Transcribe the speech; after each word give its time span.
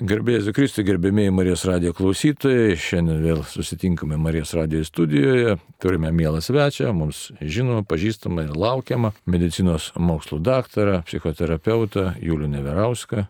Gerbėjai 0.00 0.54
Kristui, 0.56 0.80
gerbėmiai 0.88 1.28
Marijos 1.34 1.66
radio 1.68 1.90
klausytojai, 1.92 2.72
šiandien 2.80 3.18
vėl 3.20 3.42
susitinkame 3.44 4.16
Marijos 4.16 4.54
radio 4.56 4.80
studijoje, 4.86 5.58
turime 5.82 6.08
mielą 6.16 6.40
svečią, 6.40 6.94
mums 6.96 7.26
žinoma, 7.44 7.82
pažįstama 7.84 8.46
ir 8.46 8.54
laukiama 8.56 9.10
medicinos 9.28 9.90
mokslų 10.00 10.38
daktarą, 10.46 11.02
psichoterapeutą 11.04 12.14
Julių 12.16 12.48
Neverauską. 12.54 13.26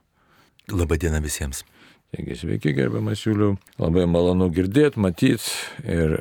Labadiena 0.70 1.18
visiems. 1.24 1.64
Taigi 2.14 2.38
sveiki, 2.38 2.76
gerbiamas 2.78 3.26
Juliu, 3.26 3.56
labai 3.82 4.06
malonu 4.06 4.46
girdėti, 4.54 5.02
matyti 5.02 5.50
ir 5.90 6.20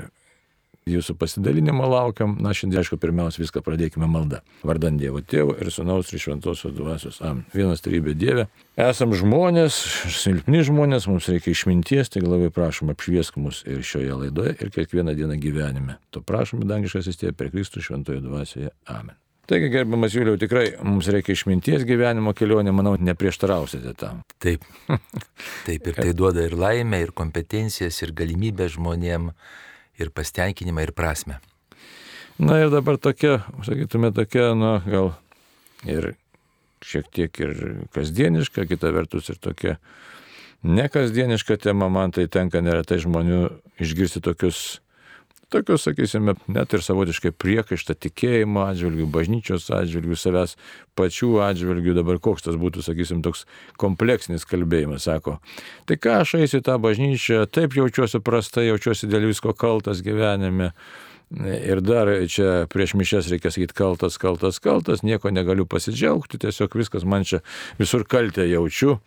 jūsų 0.88 1.16
pasidalinimo 1.20 1.88
laukiam. 1.90 2.36
Na, 2.42 2.54
šiandien, 2.56 2.82
aišku, 2.84 3.00
pirmiausia, 3.02 3.42
viską 3.44 3.64
pradėkime 3.66 4.08
maldą. 4.10 4.42
Vardant 4.64 5.00
Dievo 5.02 5.22
Tėvo 5.22 5.56
ir 5.60 5.72
Sūnaus 5.74 6.14
ir 6.14 6.24
Šventosios 6.24 6.76
Dvasios. 6.76 7.22
Amen. 7.26 7.46
Vienas 7.56 7.84
trybė 7.86 8.16
Dieve. 8.20 8.48
Esam 8.80 9.14
žmonės, 9.18 9.78
silpni 10.16 10.64
žmonės, 10.68 11.10
mums 11.12 11.30
reikia 11.32 11.54
išminties, 11.54 12.14
tai 12.14 12.24
labai 12.24 12.52
prašom 12.56 12.94
apšviesk 12.94 13.40
mus 13.42 13.64
ir 13.68 13.84
šioje 13.86 14.20
laidoje, 14.24 14.56
ir 14.60 14.76
kiekvieną 14.76 15.18
dieną 15.20 15.40
gyvenime. 15.42 16.00
To 16.16 16.24
prašom, 16.24 16.64
dangiškas 16.70 17.12
įstėje 17.12 17.36
per 17.36 17.52
Kristų 17.54 17.84
Šventojo 17.84 18.24
Dvasioje. 18.24 18.72
Amen. 18.88 19.18
Taigi, 19.50 19.72
gerbiamas 19.74 20.14
Juliau, 20.14 20.38
tikrai 20.38 20.76
mums 20.86 21.08
reikia 21.10 21.34
išminties 21.34 21.82
gyvenimo 21.90 22.36
kelionė, 22.38 22.70
manau, 22.76 22.92
neprieštarausite 23.02 23.96
tam. 23.98 24.20
Taip. 24.38 24.68
Taip, 25.66 25.88
ir 25.90 25.96
tai 25.98 26.12
duoda 26.14 26.44
ir 26.46 26.54
laimę, 26.54 27.00
ir 27.02 27.14
kompetencijas, 27.18 27.98
ir 28.04 28.14
galimybę 28.14 28.68
žmonėm 28.70 29.32
ir 30.00 30.12
pasitenkinimą, 30.16 30.88
ir 30.88 30.94
prasme. 30.96 31.40
Na 32.40 32.60
ir 32.64 32.72
dabar 32.72 32.98
tokia, 33.02 33.42
sakytume, 33.68 34.14
tokia, 34.16 34.54
na 34.56 34.78
gal 34.88 35.12
ir 35.88 36.14
šiek 36.86 37.10
tiek 37.12 37.42
ir 37.44 37.56
kasdieniška, 37.96 38.64
kita 38.70 38.94
vertus 38.96 39.28
ir 39.34 39.40
tokia 39.44 39.76
nekasdieniška 40.64 41.58
tema, 41.60 41.90
man 41.92 42.12
tai 42.16 42.28
tenka 42.32 42.62
neretai 42.64 43.00
žmonių 43.04 43.42
išgirsti 43.84 44.24
tokius 44.24 44.80
tokios, 45.54 45.84
sakysime, 45.88 46.36
net 46.52 46.74
ir 46.74 46.84
savotiškai 46.86 47.32
priekaištą 47.36 47.96
tikėjimo 48.06 48.64
atžvilgių, 48.68 49.08
bažnyčios 49.14 49.68
atžvilgių, 49.74 50.18
savęs 50.20 50.56
pačių 51.00 51.32
atžvilgių, 51.48 51.96
dabar 51.98 52.22
koks 52.24 52.48
tas 52.48 52.58
būtų, 52.60 52.84
sakysim, 52.86 53.24
toks 53.26 53.46
kompleksinis 53.82 54.48
kalbėjimas, 54.50 55.08
sako. 55.10 55.38
Tai 55.90 56.00
ką 56.02 56.22
aš 56.24 56.38
eisiu 56.42 56.62
į 56.62 56.66
tą 56.70 56.80
bažnyčią, 56.82 57.44
taip 57.52 57.78
jaučiuosi 57.78 58.22
prastai, 58.24 58.70
jaučiuosi 58.70 59.10
dėl 59.12 59.30
visko 59.32 59.56
kaltas 59.58 60.04
gyvenime. 60.06 60.74
Ir 61.30 61.82
dar 61.86 62.10
čia 62.26 62.66
prieš 62.74 62.96
mišes 62.98 63.28
reikia 63.30 63.52
sakyti 63.54 63.76
kaltas, 63.78 64.18
kaltas, 64.18 64.58
kaltas, 64.64 65.04
nieko 65.06 65.30
negaliu 65.30 65.68
pasidžiaugti, 65.70 66.40
tiesiog 66.42 66.74
viskas 66.82 67.06
man 67.06 67.28
čia 67.28 67.44
visur 67.78 68.02
kaltę 68.10 68.48
jaučiu. 68.50 68.98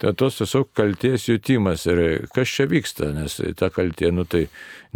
Tai 0.00 0.14
tos 0.16 0.40
tiesiog 0.40 0.72
kalties 0.72 1.28
jutimas 1.28 1.84
ir 1.90 2.28
kas 2.32 2.54
čia 2.56 2.68
vyksta, 2.70 3.12
nes 3.12 3.40
ta 3.60 3.68
kaltė, 3.74 4.14
nu 4.16 4.24
tai 4.24 4.46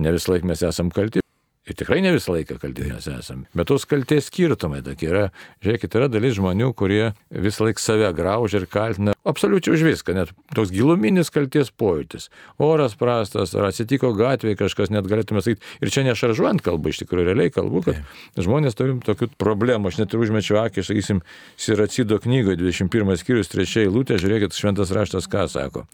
ne 0.00 0.14
vis 0.16 0.30
laik 0.32 0.48
mes 0.48 0.64
esam 0.64 0.88
kalti, 0.94 1.21
Ir 1.62 1.76
tikrai 1.78 2.00
ne 2.02 2.10
visą 2.10 2.34
laiką 2.34 2.56
kalti 2.58 2.88
mes 2.90 3.06
esame. 3.06 3.46
Bet 3.54 3.68
tos 3.70 3.84
kalties 3.86 4.26
skirtumai 4.26 4.80
tokie 4.82 5.06
yra. 5.12 5.26
Žiūrėkit, 5.62 5.94
yra 5.94 6.08
dalis 6.10 6.34
žmonių, 6.40 6.72
kurie 6.74 7.12
visą 7.30 7.68
laiką 7.68 7.78
save 7.78 8.08
graužia 8.18 8.62
ir 8.62 8.66
kaltina 8.70 9.14
absoliučiai 9.22 9.76
už 9.76 9.84
viską. 9.86 10.14
Net 10.16 10.32
toks 10.56 10.72
giluminis 10.74 11.30
kalties 11.30 11.70
pojūtis. 11.70 12.28
Oras 12.62 12.96
prastas, 12.98 13.54
ar 13.54 13.68
atsitiko 13.70 14.10
gatvėje 14.18 14.58
kažkas, 14.64 14.90
net 14.90 15.06
galėtume 15.10 15.42
sakyti. 15.44 15.62
Ir 15.78 15.92
čia 15.94 16.02
nešaržuojant 16.08 16.64
kalbą, 16.66 16.90
iš 16.90 17.04
tikrųjų 17.04 17.28
realiai 17.30 17.54
kalbu, 17.54 17.84
kad 17.86 18.00
tai. 18.00 18.46
žmonės 18.46 18.78
turim 18.78 18.98
tokių 19.04 19.30
problemų. 19.38 19.92
Aš 19.92 20.00
net 20.02 20.16
ir 20.16 20.24
užmečiau 20.24 20.64
akį, 20.64 20.82
sakysim, 20.88 21.22
Siracido 21.54 22.18
knygoje 22.22 22.58
21 22.58 23.22
skyrius 23.22 23.54
3 23.54 23.86
eilutė, 23.86 24.18
žiūrėkit, 24.18 24.58
šventas 24.58 24.90
raštas 24.94 25.30
ką 25.30 25.46
sako. 25.52 25.86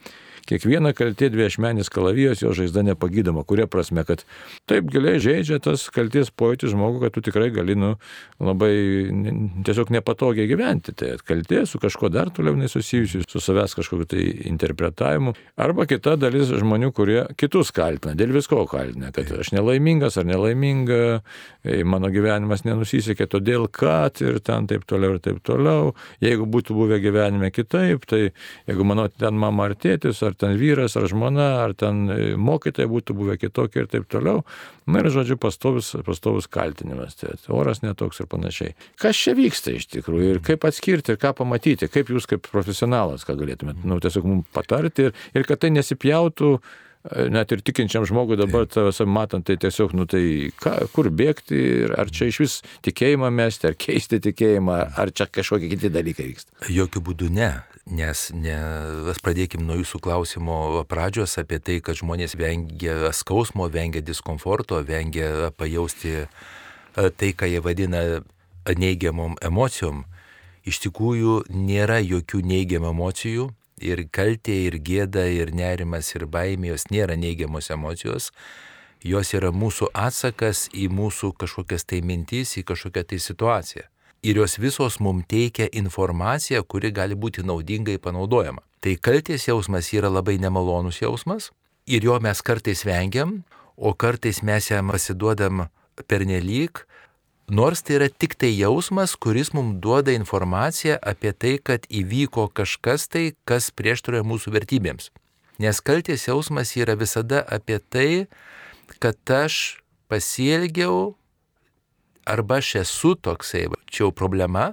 Kiekviena 0.48 0.92
kaltė 0.96 1.30
dviešmenis 1.32 1.90
kalavijos, 1.92 2.42
jo 2.44 2.52
žaizda 2.56 2.84
nepagydoma. 2.86 3.44
Kuria 3.48 3.66
prasme, 3.70 4.04
kad 4.08 4.24
taip 4.70 4.88
giliai 4.92 5.18
žaidžia 5.22 5.58
tas 5.64 5.88
kalties 5.94 6.30
pojūtis 6.30 6.72
žmogų, 6.74 7.02
kad 7.04 7.16
tu 7.16 7.22
tikrai 7.24 7.50
gali 7.54 7.76
nu, 7.78 7.94
labai 8.42 8.72
tiesiog 9.66 9.92
nepatogiai 9.94 10.48
gyventi. 10.50 10.94
Tai 10.98 11.16
kaltė 11.26 11.64
su 11.68 11.80
kažkuo 11.82 12.10
dar 12.12 12.30
toliau 12.34 12.56
nesusijusiu, 12.58 13.24
su 13.28 13.42
savęs 13.42 13.76
kažkokiu 13.78 14.08
tai 14.08 14.24
interpretavimu. 14.50 15.34
Arba 15.58 15.88
kita 15.90 16.16
dalis 16.20 16.52
žmonių, 16.52 16.92
kurie 16.96 17.20
kitus 17.40 17.72
kaltina, 17.74 18.14
dėl 18.18 18.34
visko 18.36 18.62
kaltina, 18.70 19.12
kad 19.14 19.30
aš 19.34 19.52
nelaimingas 19.56 20.18
ar 20.20 20.28
nelaiminga, 20.28 21.00
e, 21.64 21.82
mano 21.88 22.10
gyvenimas 22.12 22.64
nenusisekė 22.66 23.28
todėl, 23.30 23.68
kad 23.72 24.22
ir 24.24 24.40
ten 24.44 24.68
taip 24.70 24.86
toliau 24.88 25.16
ir 25.16 25.22
taip 25.24 25.40
toliau. 25.46 25.94
Jeigu 26.24 26.46
būtų 26.48 26.76
buvę 26.76 27.00
gyvenime 27.02 27.50
kitaip, 27.54 28.06
tai 28.08 28.28
jeigu 28.68 28.86
mano 28.86 29.08
ten 29.08 29.38
mama 29.38 29.68
ar 29.68 29.76
tėtis, 29.78 30.22
ar 30.28 30.36
ten 30.38 30.56
vyras, 30.60 30.96
ar 30.98 31.08
žmona, 31.10 31.48
ar 31.64 31.74
ten 31.78 32.06
e, 32.12 32.18
mokytojai 32.38 32.90
būtų 32.90 33.16
buvę 33.18 33.38
kitokie 33.40 33.82
ir 33.82 33.90
taip 33.90 34.08
toliau. 34.12 34.44
Na 34.88 35.02
ir, 35.02 35.10
žodžiu, 35.12 35.36
pastovus, 35.40 35.92
pastovus 36.06 36.48
kaltinimas, 36.52 37.18
tai 37.20 37.34
oras 37.52 37.82
netoks 37.84 38.22
ir 38.22 38.30
panašiai. 38.30 38.74
Kas 39.00 39.20
čia 39.20 39.36
vyksta 39.38 39.76
iš 39.76 39.88
tikrųjų 39.98 40.34
ir 40.36 40.42
kaip 40.44 40.66
atskirti 40.68 41.14
ir 41.14 41.20
ką 41.20 41.34
pamatyti, 41.42 41.90
kaip 41.92 42.12
jūs 42.14 42.28
kaip 42.30 42.48
profesionalas, 42.48 43.26
ką 43.28 43.36
galėtumėte, 43.40 43.84
nu, 43.88 44.00
tiesiog 44.02 44.28
mums 44.28 44.52
patarti 44.56 45.08
ir, 45.08 45.16
ir 45.36 45.48
kad 45.48 45.64
tai 45.64 45.74
nesipjautų 45.76 46.56
net 47.30 47.52
ir 47.52 47.62
tikinčiam 47.64 48.04
žmogui 48.08 48.36
dabar 48.38 48.66
tavęs 48.68 49.00
matant, 49.06 49.46
tai 49.46 49.56
tiesiog, 49.60 49.94
nu 49.96 50.06
tai 50.10 50.50
ką, 50.58 50.74
kur 50.92 51.10
bėgti, 51.14 51.60
ar 51.94 52.10
čia 52.12 52.28
iš 52.30 52.40
vis 52.42 52.56
tikėjimą 52.86 53.30
mesti, 53.34 53.70
ar 53.70 53.78
keisti 53.78 54.20
tikėjimą, 54.28 54.78
ar 54.98 55.12
čia 55.14 55.28
kažkokie 55.30 55.70
kiti 55.72 55.92
dalykai 55.94 56.28
vyksta? 56.32 56.68
Jokių 56.74 57.04
būdų 57.08 57.30
ne, 57.38 57.52
nes 57.90 58.28
ne, 58.36 58.56
pradėkim 59.24 59.64
nuo 59.66 59.78
jūsų 59.80 60.00
klausimo 60.04 60.58
pradžios 60.88 61.38
apie 61.40 61.58
tai, 61.58 61.78
kad 61.84 61.98
žmonės 61.98 62.36
vengia 62.38 63.12
skausmo, 63.16 63.68
vengia 63.72 64.02
diskomforto, 64.04 64.82
vengia 64.86 65.50
pajausti 65.56 66.14
e, 66.22 66.26
tai, 66.94 67.32
ką 67.32 67.48
jie 67.48 67.62
vadina 67.64 68.02
neigiamom 68.68 69.38
emocijom. 69.44 70.04
Iš 70.68 70.82
tikrųjų 70.84 71.42
nėra 71.48 72.02
jokių 72.04 72.42
neigiamų 72.44 72.92
emocijų, 72.92 73.48
ir 73.80 74.04
kaltė, 74.12 74.56
ir 74.68 74.78
gėda, 74.84 75.26
ir 75.30 75.52
nerimas, 75.54 76.10
ir 76.14 76.26
baimė, 76.26 76.72
jos 76.74 76.88
nėra 76.92 77.16
neigiamos 77.16 77.70
emocijos, 77.74 78.32
jos 79.04 79.32
yra 79.34 79.52
mūsų 79.54 79.90
atsakas 79.94 80.66
į 80.74 80.88
mūsų 80.92 81.32
kažkokias 81.38 81.86
tai 81.88 82.02
mintys, 82.02 82.56
į 82.58 82.66
kažkokią 82.68 83.06
tai 83.08 83.20
situaciją. 83.22 83.86
Ir 84.22 84.40
jos 84.40 84.58
visos 84.58 84.98
mums 85.00 85.26
teikia 85.30 85.68
informaciją, 85.72 86.64
kuri 86.64 86.90
gali 86.90 87.14
būti 87.14 87.44
naudingai 87.46 87.98
panaudojama. 88.02 88.64
Tai 88.82 88.96
kaltės 88.98 89.48
jausmas 89.48 89.92
yra 89.94 90.10
labai 90.10 90.38
nemalonus 90.38 91.00
jausmas 91.02 91.50
ir 91.86 92.04
jo 92.04 92.18
mes 92.20 92.42
kartais 92.42 92.84
vengiam, 92.86 93.42
o 93.76 93.94
kartais 93.94 94.42
mes 94.42 94.70
jam 94.70 94.90
pasiduodam 94.90 95.68
pernelyg, 96.06 96.84
Nors 97.48 97.80
tai 97.80 97.94
yra 97.96 98.08
tik 98.12 98.34
tai 98.36 98.50
jausmas, 98.52 99.14
kuris 99.16 99.54
mums 99.56 99.78
duoda 99.80 100.12
informaciją 100.12 100.98
apie 101.00 101.30
tai, 101.32 101.54
kad 101.56 101.86
įvyko 101.88 102.50
kažkas 102.52 103.08
tai, 103.08 103.22
kas 103.48 103.70
prieštaroja 103.72 104.20
mūsų 104.20 104.52
vertybėms. 104.52 105.08
Nes 105.56 105.80
kalties 105.80 106.26
jausmas 106.28 106.74
yra 106.76 106.92
visada 107.00 107.40
apie 107.48 107.78
tai, 107.80 108.26
kad 109.00 109.16
aš 109.32 109.80
pasielgiau 110.12 111.16
arba 112.28 112.60
aš 112.62 112.74
esu 112.84 113.14
toksai, 113.16 113.66
čia 113.88 114.04
jau 114.04 114.12
problema, 114.12 114.72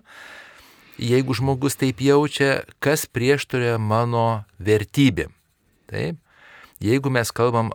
jeigu 1.00 1.36
žmogus 1.36 1.80
taip 1.80 2.02
jaučia, 2.04 2.64
kas 2.84 3.08
prieštaroja 3.08 3.80
mano 3.80 4.44
vertybėm. 4.60 5.32
Taip? 5.92 6.20
Jeigu 6.84 7.12
mes 7.14 7.32
kalbam 7.32 7.72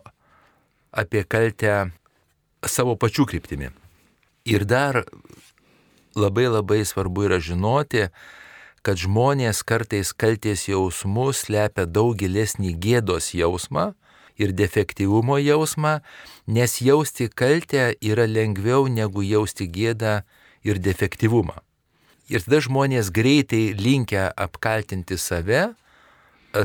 apie 0.91 1.23
kaltę 1.25 1.91
savo 2.67 2.95
pačių 2.99 3.25
kryptimi. 3.31 3.71
Ir 4.45 4.65
dar 4.65 5.03
labai 6.17 6.47
labai 6.49 6.81
svarbu 6.85 7.29
yra 7.29 7.39
žinoti, 7.41 8.09
kad 8.81 8.97
žmonės 8.97 9.61
kartais 9.63 10.11
kalties 10.13 10.67
jausmus 10.69 11.45
slepia 11.45 11.85
daug 11.85 12.17
gilesnį 12.17 12.73
gėdos 12.81 13.31
jausmą 13.37 13.91
ir 14.41 14.53
defektyvumo 14.57 15.37
jausmą, 15.41 15.99
nes 16.47 16.79
jausti 16.81 17.29
kaltę 17.29 17.91
yra 18.01 18.25
lengviau 18.27 18.87
negu 18.89 19.23
jausti 19.25 19.69
gėdą 19.69 20.21
ir 20.65 20.81
defektyvumą. 20.81 21.57
Ir 22.31 22.43
tada 22.45 22.61
žmonės 22.63 23.11
greitai 23.11 23.73
linkia 23.75 24.29
apkaltinti 24.39 25.17
save 25.19 25.61
e, 25.67 25.71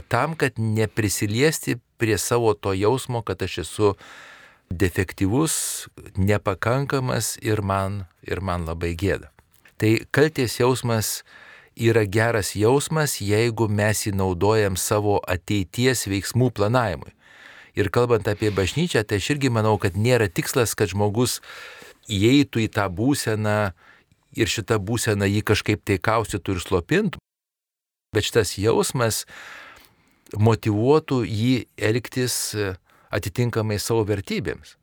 tam, 0.09 0.37
kad 0.39 0.61
neprisiliesti 0.63 1.81
prie 1.99 2.19
savo 2.19 2.55
to 2.55 2.75
jausmo, 2.77 3.23
kad 3.27 3.43
aš 3.43 3.59
esu 3.65 3.95
defektyvus, 4.71 5.89
nepakankamas 6.17 7.37
ir 7.43 7.63
man, 7.63 8.05
ir 8.23 8.41
man 8.41 8.67
labai 8.67 8.95
gėda. 8.99 9.33
Tai 9.77 9.93
kalties 10.11 10.59
jausmas 10.61 11.21
yra 11.77 12.07
geras 12.09 12.55
jausmas, 12.57 13.19
jeigu 13.21 13.69
mes 13.69 14.07
jį 14.07 14.15
naudojam 14.17 14.79
savo 14.81 15.19
ateities 15.29 16.07
veiksmų 16.09 16.51
planavimui. 16.57 17.13
Ir 17.77 17.91
kalbant 17.93 18.29
apie 18.29 18.49
bažnyčią, 18.55 19.05
tai 19.05 19.21
aš 19.21 19.35
irgi 19.35 19.51
manau, 19.53 19.77
kad 19.77 19.99
nėra 20.01 20.31
tikslas, 20.33 20.73
kad 20.73 20.89
žmogus 20.95 21.43
įeitų 22.09 22.65
į 22.65 22.71
tą 22.73 22.87
būseną 22.89 23.59
ir 24.37 24.51
šitą 24.53 24.79
būseną 24.81 25.29
jį 25.29 25.43
kažkaip 25.45 25.85
tai 25.85 25.99
kaustytų 26.01 26.57
ir 26.57 26.65
slopintų. 26.65 27.21
Bet 28.17 28.25
šitas 28.25 28.57
jausmas 28.57 29.25
motivuotų 30.33 31.21
jį 31.29 31.55
elgtis 31.77 32.57
atitinkamai 33.13 33.79
savo 33.83 34.07
vertybėms. 34.09 34.77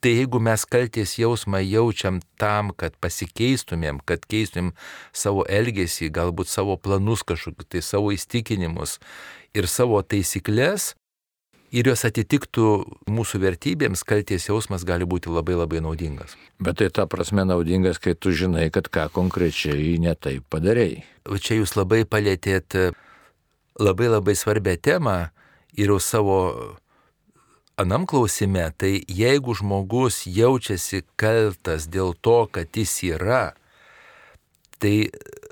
Tai 0.00 0.12
jeigu 0.14 0.40
mes 0.40 0.62
kalties 0.64 1.18
jausmą 1.20 1.58
jaučiam 1.60 2.22
tam, 2.40 2.70
kad 2.72 2.94
pasikeistumėm, 3.04 3.98
kad 4.08 4.24
keistumėm 4.24 4.70
savo 5.12 5.44
elgesį, 5.44 6.08
galbūt 6.16 6.48
savo 6.48 6.78
planus 6.80 7.20
kažkokius, 7.20 7.68
tai 7.68 7.82
savo 7.84 8.08
įstikinimus 8.16 8.96
ir 9.52 9.68
savo 9.68 10.00
taisyklės, 10.00 10.94
ir 11.70 11.90
jos 11.90 12.04
atitiktų 12.08 12.66
mūsų 13.10 13.40
vertybėms, 13.44 14.02
kalties 14.06 14.48
jausmas 14.48 14.84
gali 14.86 15.06
būti 15.08 15.30
labai 15.32 15.56
labai 15.58 15.82
naudingas. 15.84 16.36
Bet 16.62 16.80
tai 16.80 16.90
ta 16.94 17.06
prasme 17.10 17.46
naudingas, 17.46 18.00
kai 18.02 18.16
tu 18.18 18.34
žinai, 18.34 18.68
kad 18.74 18.90
ką 18.90 19.08
konkrečiai 19.14 19.96
netai 20.02 20.40
padarėjai. 20.50 21.04
Čia 21.40 21.60
jūs 21.60 21.76
labai 21.78 22.02
palėtėt 22.08 22.76
labai 23.80 24.10
labai 24.10 24.36
svarbę 24.36 24.76
temą 24.82 25.30
ir 25.78 25.92
jau 25.94 26.00
savo 26.02 26.38
anam 27.80 28.04
klausime, 28.06 28.66
tai 28.76 29.00
jeigu 29.08 29.54
žmogus 29.56 30.26
jaučiasi 30.26 31.04
kaltas 31.16 31.88
dėl 31.88 32.12
to, 32.20 32.44
kad 32.52 32.68
jis 32.76 32.98
yra, 33.14 33.54
tai 34.80 35.10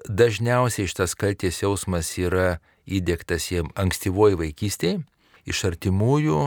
dažniausiai 0.08 0.88
šitas 0.88 1.14
kalties 1.16 1.62
jausmas 1.62 2.10
yra 2.20 2.58
įdėktas 2.88 3.48
jiem 3.52 3.70
ankstyvoji 3.76 4.38
vaikystėje, 4.40 5.00
iš 5.48 5.64
artimųjų, 5.72 6.40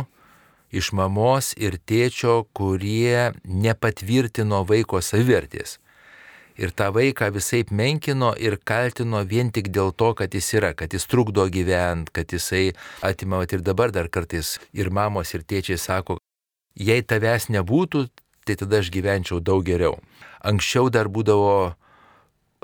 iš 0.71 0.92
mamos 0.95 1.51
ir 1.57 1.77
tėčio, 1.77 2.45
kurie 2.56 3.31
nepatvirtino 3.44 4.63
vaiko 4.69 5.01
savivertės 5.03 5.80
ir 6.62 6.71
tą 6.75 6.92
vaiką 6.94 7.31
visai 7.33 7.63
menkino 7.71 8.31
ir 8.38 8.57
kaltino 8.57 9.24
vien 9.25 9.51
tik 9.51 9.71
dėl 9.74 9.92
to, 9.95 10.13
kad 10.18 10.33
jis 10.36 10.53
yra, 10.59 10.74
kad 10.77 10.94
jis 10.94 11.07
trukdo 11.09 11.48
gyventi, 11.50 12.12
kad 12.13 12.31
jisai 12.31 12.74
atima 13.01 13.44
ir 13.44 13.62
dabar 13.62 13.92
dar 13.92 14.09
kartais 14.09 14.59
ir 14.74 14.92
mamos 14.92 15.33
ir 15.33 15.44
tėčiai 15.44 15.80
sako, 15.80 16.19
jei 16.75 17.01
tavęs 17.01 17.50
nebūtų, 17.50 18.07
tai 18.45 18.57
tada 18.57 18.81
aš 18.81 18.92
gyvenčiau 18.94 19.39
daug 19.39 19.65
geriau. 19.65 20.00
Anksčiau 20.42 20.89
dar 20.89 21.09
būdavo 21.09 21.75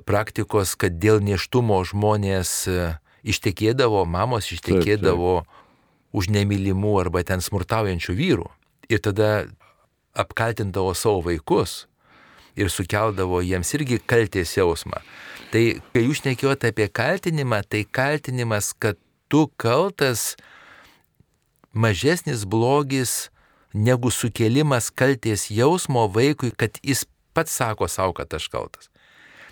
praktikos, 0.05 0.75
kad 0.75 0.97
dėl 1.01 1.21
neštumo 1.21 1.79
žmonės 1.85 2.51
e, 2.69 2.97
ištekėdavo, 3.25 4.05
mamos 4.05 4.49
ištekėdavo 4.53 5.41
taip, 5.41 5.49
taip. 5.49 5.66
Už 6.15 6.29
nemylimų 6.33 6.93
arba 7.01 7.23
ten 7.27 7.43
smurtaujančių 7.43 8.15
vyrų. 8.17 8.49
Ir 8.87 9.03
tada 9.03 9.47
apkaltindavo 10.17 10.93
savo 10.95 11.21
vaikus, 11.27 11.85
ir 12.57 12.71
sukeldavo 12.73 13.41
jiems 13.45 13.73
irgi 13.77 13.99
kalties 14.09 14.55
jausmą. 14.57 15.01
Tai 15.53 15.63
kai 15.93 16.03
jūs 16.03 16.23
nekėjote 16.25 16.71
apie 16.73 16.87
kaltinimą, 16.89 17.61
tai 17.69 17.83
kaltinimas, 17.85 18.73
kad 18.73 18.97
tu 19.29 19.45
kaltas 19.61 20.35
mažesnis 21.71 22.47
blogis 22.49 23.29
negu 23.73 24.11
sukėlimas 24.11 24.89
kalties 24.89 25.47
jausmo 25.53 26.07
vaikui, 26.09 26.51
kad 26.57 26.79
jis 26.81 27.05
pats 27.37 27.53
sako 27.53 27.87
savo, 27.91 28.17
kad 28.17 28.33
aš 28.33 28.49
kaltas. 28.49 28.89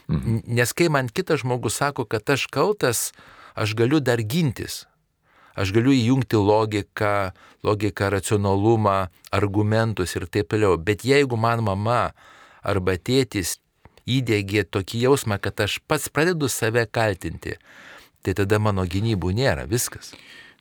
Mhm. 0.10 0.42
Nes 0.58 0.74
kai 0.74 0.90
man 0.90 1.10
kitas 1.10 1.42
žmogus 1.42 1.78
sako, 1.82 2.06
kad 2.10 2.26
aš 2.30 2.48
kaltas, 2.50 3.12
aš 3.54 3.78
galiu 3.78 4.02
dar 4.02 4.22
gintis. 4.22 4.86
Aš 5.56 5.72
galiu 5.76 5.94
įjungti 5.96 6.40
logiką, 6.40 7.32
logiką, 7.64 8.10
racionalumą, 8.12 9.08
argumentus 9.32 10.16
ir 10.20 10.28
taip 10.28 10.52
toliau. 10.52 10.76
Bet 10.78 11.06
jeigu 11.08 11.40
man 11.40 11.64
mama 11.64 12.12
arba 12.62 12.98
tėtis 13.00 13.58
įdėgė 14.06 14.66
tokį 14.70 15.06
jausmą, 15.08 15.40
kad 15.42 15.66
aš 15.66 15.80
pats 15.88 16.12
pradedu 16.14 16.50
save 16.52 16.86
kaltinti, 16.86 17.56
tai 18.22 18.36
tada 18.38 18.60
mano 18.60 18.86
gynybų 18.86 19.32
nėra, 19.38 19.66
viskas. 19.70 20.14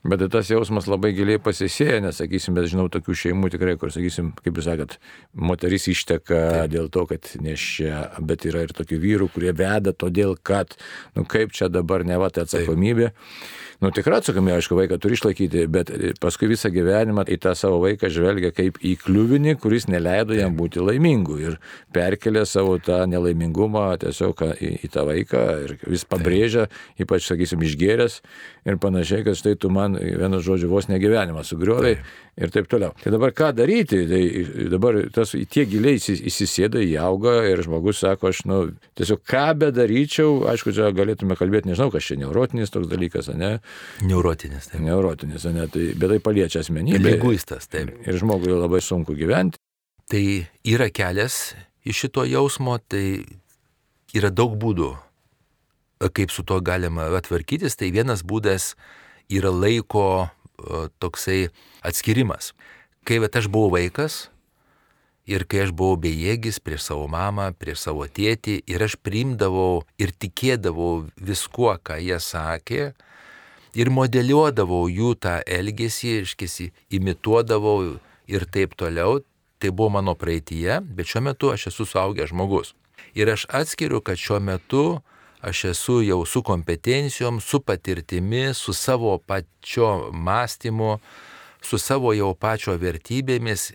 Bet 0.04 0.20
tai 0.20 0.28
tas 0.28 0.50
jausmas 0.52 0.84
labai 0.84 1.14
giliai 1.16 1.40
pasisėja, 1.40 2.02
nes, 2.04 2.18
sakysim, 2.20 2.52
bet 2.58 2.68
žinau 2.68 2.90
tokių 2.92 3.14
šeimų 3.22 3.48
tikrai, 3.54 3.78
kur, 3.80 3.88
sakysim, 3.94 4.34
kaip 4.44 4.60
jūs 4.60 4.68
sakot, 4.68 4.98
moteris 5.32 5.88
išteka 5.88 6.40
Taip. 6.40 6.72
dėl 6.74 6.90
to, 6.92 7.06
kad 7.08 7.30
nešia, 7.40 8.02
bet 8.20 8.44
yra 8.44 8.66
ir 8.66 8.74
tokių 8.76 9.00
vyrų, 9.00 9.30
kurie 9.32 9.54
veda 9.56 9.94
todėl, 9.96 10.36
kad, 10.36 10.76
nu 11.16 11.24
kaip 11.24 11.56
čia 11.56 11.70
dabar 11.72 12.04
ne 12.04 12.20
va 12.20 12.28
tai 12.28 12.44
atsakomybė. 12.44 13.08
Taip 13.14 13.64
nu, 13.84 13.90
tikrai 13.94 14.18
atsakomybė, 14.20 14.58
aišku, 14.58 14.76
vaiką 14.78 14.98
turi 15.02 15.16
išlaikyti, 15.18 15.64
bet 15.72 15.90
paskui 16.22 16.48
visą 16.50 16.70
gyvenimą 16.72 17.26
į 17.30 17.38
tą 17.42 17.54
savo 17.58 17.80
vaiką 17.82 18.08
žvelgia 18.12 18.52
kaip 18.54 18.78
į 18.84 18.94
kliuvinį, 19.02 19.56
kuris 19.60 19.88
neleido 19.90 20.36
jam 20.36 20.54
būti 20.56 20.82
laimingu 20.84 21.38
ir 21.42 21.58
perkelia 21.94 22.44
savo 22.48 22.78
tą 22.82 23.02
nelaimingumą 23.10 23.86
tiesiog 24.04 24.44
į, 24.54 24.70
į 24.86 24.92
tą 24.94 25.06
vaiką 25.08 25.44
ir 25.66 25.76
vis 25.84 26.06
pabrėžia, 26.08 26.68
ypač, 27.00 27.26
sakysim, 27.28 27.64
išgėręs 27.66 28.20
ir 28.68 28.80
panašiai, 28.80 29.24
kad 29.26 29.38
štai 29.38 29.56
tu 29.60 29.72
man, 29.74 29.93
vienu 29.98 30.40
žodžiu, 30.44 30.68
vos 30.70 30.88
negyvenimą 30.90 31.44
sugriovai 31.46 31.94
ir 32.34 32.52
taip 32.54 32.68
toliau. 32.70 32.94
Tai 33.02 33.12
dabar 33.14 33.34
ką 33.36 33.50
daryti? 33.56 34.00
Tai 34.10 34.68
dabar 34.72 34.98
tas 35.14 35.34
tiek 35.34 35.68
giliai 35.70 36.00
įsisėda, 36.00 36.82
įauga 36.84 37.36
ir 37.50 37.62
žmogus 37.66 38.02
sako, 38.04 38.32
aš, 38.32 38.44
nu, 38.50 38.60
tiesiog 38.98 39.22
ką 39.28 39.44
bedaryčiau, 39.62 40.44
aišku, 40.52 40.74
čia 40.76 40.90
galėtume 40.96 41.38
kalbėti, 41.38 41.70
nežinau, 41.70 41.90
kas 41.94 42.08
čia 42.08 42.18
neurotinis 42.22 42.74
toks 42.74 42.90
dalykas, 42.90 43.30
ne? 43.38 43.56
Neurotinis, 44.04 44.70
taip. 44.72 44.82
Neurotinis, 44.84 45.46
ne? 45.54 45.68
Tai, 45.70 45.86
bet 45.94 46.14
tai 46.16 46.20
paliečia 46.24 46.64
asmenybę. 46.64 47.04
Lyguistas, 47.14 47.70
taip. 47.70 47.94
Ir 48.04 48.18
žmogui 48.20 48.52
labai 48.54 48.82
sunku 48.84 49.16
gyventi. 49.18 49.60
Tai 50.10 50.24
yra 50.68 50.90
kelias 50.92 51.54
iš 51.84 52.04
šito 52.04 52.24
jausmo, 52.28 52.76
tai 52.78 53.24
yra 54.16 54.30
daug 54.30 54.56
būdų, 54.60 54.90
kaip 56.14 56.32
su 56.32 56.44
to 56.46 56.58
galima 56.64 57.08
atvarkytis. 57.16 57.78
Tai 57.80 57.90
vienas 57.94 58.24
būdas 58.26 58.74
yra 59.32 59.52
laiko 59.52 60.28
toksai 60.98 61.48
atskirimas. 61.84 62.52
Kai 63.04 63.20
bet 63.20 63.36
aš 63.36 63.48
buvau 63.52 63.74
vaikas 63.74 64.28
ir 65.28 65.44
kai 65.48 65.64
aš 65.64 65.72
buvau 65.76 65.96
bejėgis 66.00 66.60
prieš 66.60 66.88
savo 66.90 67.08
mamą, 67.08 67.50
prieš 67.56 67.86
savo 67.88 68.06
tėtį 68.08 68.60
ir 68.68 68.84
aš 68.84 68.96
priimdavau 69.00 69.84
ir 70.00 70.12
tikėdavau 70.12 71.06
viskuo, 71.16 71.74
ką 71.80 71.98
jie 72.00 72.20
sakė 72.20 72.92
ir 73.74 73.90
modeliuodavau 73.90 74.86
jų 74.88 75.14
tą 75.20 75.40
elgesį, 75.44 76.20
iškesi, 76.24 76.70
imituodavau 76.94 77.96
ir 78.30 78.46
taip 78.46 78.76
toliau, 78.78 79.20
tai 79.58 79.72
buvo 79.72 79.96
mano 79.96 80.14
praeitie, 80.18 80.80
bet 80.80 81.10
šiuo 81.10 81.24
metu 81.28 81.50
aš 81.52 81.68
esu 81.72 81.88
suaugęs 81.88 82.32
žmogus. 82.32 82.74
Ir 83.14 83.30
aš 83.32 83.46
atskiriu, 83.48 84.00
kad 84.04 84.18
šiuo 84.20 84.40
metu 84.42 84.84
aš 85.44 85.64
esu 85.72 86.00
jau 86.02 86.24
su 86.24 86.42
kompetencijom, 86.42 87.40
su 87.40 87.60
patirtimi, 87.60 88.54
su 88.54 88.72
savo 88.72 89.18
pačio 89.18 90.10
mąstymu, 90.12 90.98
su 91.62 91.78
savo 91.78 92.12
jau 92.16 92.32
pačio 92.34 92.76
vertybėmis 92.80 93.72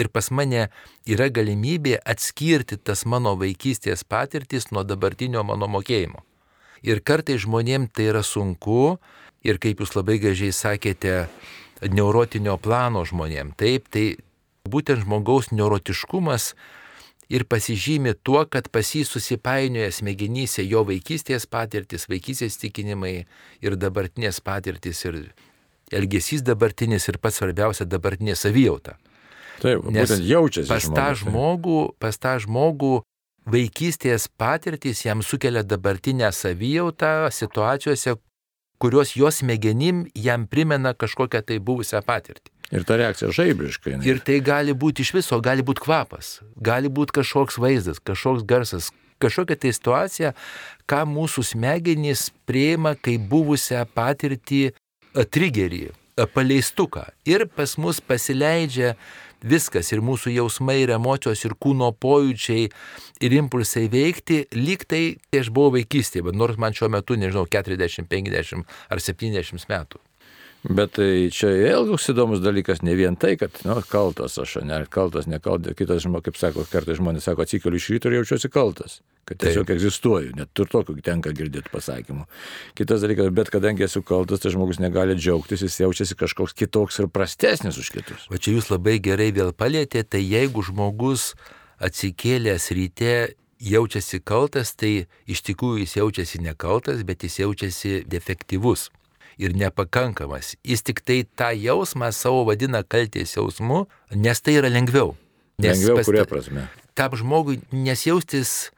ir 0.00 0.08
pas 0.08 0.30
mane 0.30 0.68
yra 1.08 1.28
galimybė 1.28 1.98
atskirti 2.12 2.78
tas 2.78 3.04
mano 3.04 3.34
vaikystės 3.40 4.04
patirtis 4.04 4.70
nuo 4.72 4.84
dabartinio 4.84 5.44
mano 5.44 5.68
mokėjimo. 5.68 6.24
Ir 6.82 7.02
kartai 7.04 7.36
žmonėm 7.36 7.90
tai 7.92 8.08
yra 8.14 8.22
sunku 8.24 8.96
ir 9.44 9.60
kaip 9.60 9.82
jūs 9.82 9.96
labai 9.98 10.16
gražiai 10.22 10.52
sakėte, 10.56 11.28
neurotinio 11.80 12.56
plano 12.60 13.04
žmonėm. 13.08 13.52
Taip, 13.56 13.88
tai 13.92 14.16
būtent 14.68 15.04
žmogaus 15.04 15.50
neurotiškumas 15.52 16.54
ir 17.30 17.44
pasižymi 17.46 18.14
tuo, 18.26 18.42
kad 18.50 18.68
pas 18.74 18.88
jį 18.94 19.04
susipainioja 19.06 19.92
smegenyse 19.94 20.64
jo 20.66 20.82
vaikystės 20.88 21.46
patirtis, 21.50 22.08
vaikystės 22.10 22.58
tikinimai 22.60 23.14
ir 23.62 23.76
dabartinės 23.78 24.42
patirtis 24.44 25.04
ir 25.06 25.22
elgesys 25.94 26.42
dabartinis 26.46 27.06
ir 27.10 27.20
pats 27.22 27.40
svarbiausia 27.40 27.86
dabartinė 27.86 28.34
savijauta. 28.38 28.96
Taip, 29.60 29.84
Nes 29.92 30.08
būtent 30.08 30.26
jaučiasi. 30.26 30.68
Pas 30.70 30.86
tą 30.88 31.08
žmogų, 31.22 31.80
pas 32.00 32.16
tą 32.18 32.38
žmogų 32.42 33.00
vaikystės 33.50 34.28
patirtis 34.40 35.04
jam 35.04 35.22
sukelia 35.22 35.62
dabartinę 35.62 36.30
savijautą 36.32 37.30
situacijose, 37.34 38.16
kurios 38.80 39.14
jos 39.16 39.42
smegenim 39.42 40.06
jam 40.14 40.46
primena 40.48 40.94
kažkokią 40.94 41.44
tai 41.46 41.58
buvusią 41.60 42.00
patirtį. 42.06 42.59
Ir 42.70 42.84
ta 42.86 42.96
reakcija 43.00 43.32
žaibiškai. 43.34 43.96
Ir 44.06 44.20
tai 44.22 44.38
gali 44.46 44.74
būti 44.78 45.02
iš 45.02 45.14
viso, 45.16 45.40
gali 45.42 45.64
būti 45.66 45.82
kvapas, 45.82 46.38
gali 46.54 46.90
būti 46.90 47.18
kažkoks 47.18 47.58
vaizdas, 47.58 47.98
kažkoks 47.98 48.44
garsas, 48.46 48.90
kažkokia 49.20 49.58
tai 49.58 49.72
situacija, 49.74 50.34
ką 50.90 51.00
mūsų 51.10 51.44
smegenys 51.52 52.28
prieima 52.46 52.94
kaip 52.94 53.26
buvusią 53.30 53.82
patirtį 53.94 54.68
trigerį, 55.34 55.88
paleistuką. 56.34 57.08
Ir 57.26 57.48
pas 57.50 57.74
mus 57.80 58.00
pasileidžia 58.00 58.94
viskas 59.42 59.90
ir 59.94 60.02
mūsų 60.04 60.34
jausmai, 60.36 60.80
ir 60.84 60.92
emocijos, 60.94 61.42
ir 61.46 61.56
kūno 61.58 61.90
pojūčiai, 61.96 62.68
ir 63.24 63.36
impulsai 63.38 63.86
veikti, 63.92 64.44
lyg 64.54 64.84
tai 64.88 65.02
aš 65.36 65.50
buvau 65.54 65.74
vaikystėje, 65.78 66.28
bet 66.28 66.38
nors 66.38 66.60
man 66.60 66.76
šiuo 66.76 66.90
metu, 66.92 67.16
nežinau, 67.18 67.46
40, 67.50 68.06
50 68.10 68.78
ar 68.90 69.02
70 69.02 69.68
metų. 69.72 70.02
Bet 70.60 70.92
tai 70.98 71.30
čia 71.32 71.48
vėl 71.56 71.86
toks 71.88 72.10
įdomus 72.12 72.42
dalykas, 72.44 72.82
ne 72.84 72.92
vien 72.92 73.14
tai, 73.16 73.32
kad, 73.40 73.54
nu, 73.64 73.78
kaltas 73.88 74.34
aš, 74.42 74.58
ne, 74.68 74.82
kaltas, 74.92 75.24
nekaltas, 75.30 75.72
kitas 75.78 76.02
žmogus, 76.04 76.26
kaip 76.26 76.36
sako, 76.36 76.64
kartais 76.68 76.98
žmonės 76.98 77.24
sako, 77.30 77.46
atsikeliu 77.46 77.80
iš 77.80 77.86
ryto 77.94 78.10
ir 78.10 78.18
jaučiuosi 78.18 78.50
kaltas, 78.52 78.98
kad 79.24 79.40
tiesiog 79.40 79.64
Taip. 79.64 79.72
egzistuoju, 79.78 80.34
net 80.36 80.60
ir 80.60 80.68
tokių 80.74 80.98
tenka 81.06 81.32
girdėti 81.32 81.72
pasakymų. 81.72 82.28
Kitas 82.76 83.00
dalykas, 83.06 83.32
bet 83.32 83.48
kadangi 83.54 83.88
esu 83.88 84.04
kaltas, 84.04 84.44
tai 84.44 84.52
žmogus 84.52 84.82
negali 84.84 85.16
džiaugtis, 85.16 85.64
jis 85.64 85.80
jaučiasi 85.80 86.20
kažkoks 86.20 86.58
kitoks 86.60 87.00
ir 87.00 87.08
prastesnis 87.08 87.80
už 87.80 87.88
kitus. 87.96 88.28
O 88.28 88.36
čia 88.36 88.58
jūs 88.58 88.68
labai 88.68 88.98
gerai 89.00 89.30
vėl 89.32 89.56
palėtėte, 89.56 90.04
tai 90.12 90.24
jeigu 90.26 90.60
žmogus 90.68 91.32
atsikėlęs 91.80 92.68
ryte 92.76 93.14
jaučiasi 93.64 94.20
kaltas, 94.20 94.76
tai 94.76 95.08
iš 95.24 95.40
tikrųjų 95.48 95.86
jis 95.86 96.00
jaučiasi 96.02 96.44
nekaltas, 96.44 97.00
bet 97.08 97.24
jis 97.24 97.46
jaučiasi 97.46 98.02
defektyvus 98.04 98.90
ir 99.40 99.56
nepakankamas. 99.56 100.54
Jis 100.66 100.84
tik 100.86 101.00
tai 101.06 101.22
tą 101.24 101.50
jausmą 101.56 102.12
savo 102.12 102.44
vadina 102.48 102.82
kalties 102.84 103.36
jausmu, 103.38 103.86
nes 104.14 104.44
tai 104.44 104.58
yra 104.60 104.70
lengviau. 104.72 105.16
Nes 105.60 105.76
lengviau 105.76 106.00
pas, 106.00 106.10
kuria 106.10 106.26
prasme? 106.28 106.66
Tam 106.98 107.16
žmogui 107.16 107.60
nesjaustis 107.72 108.70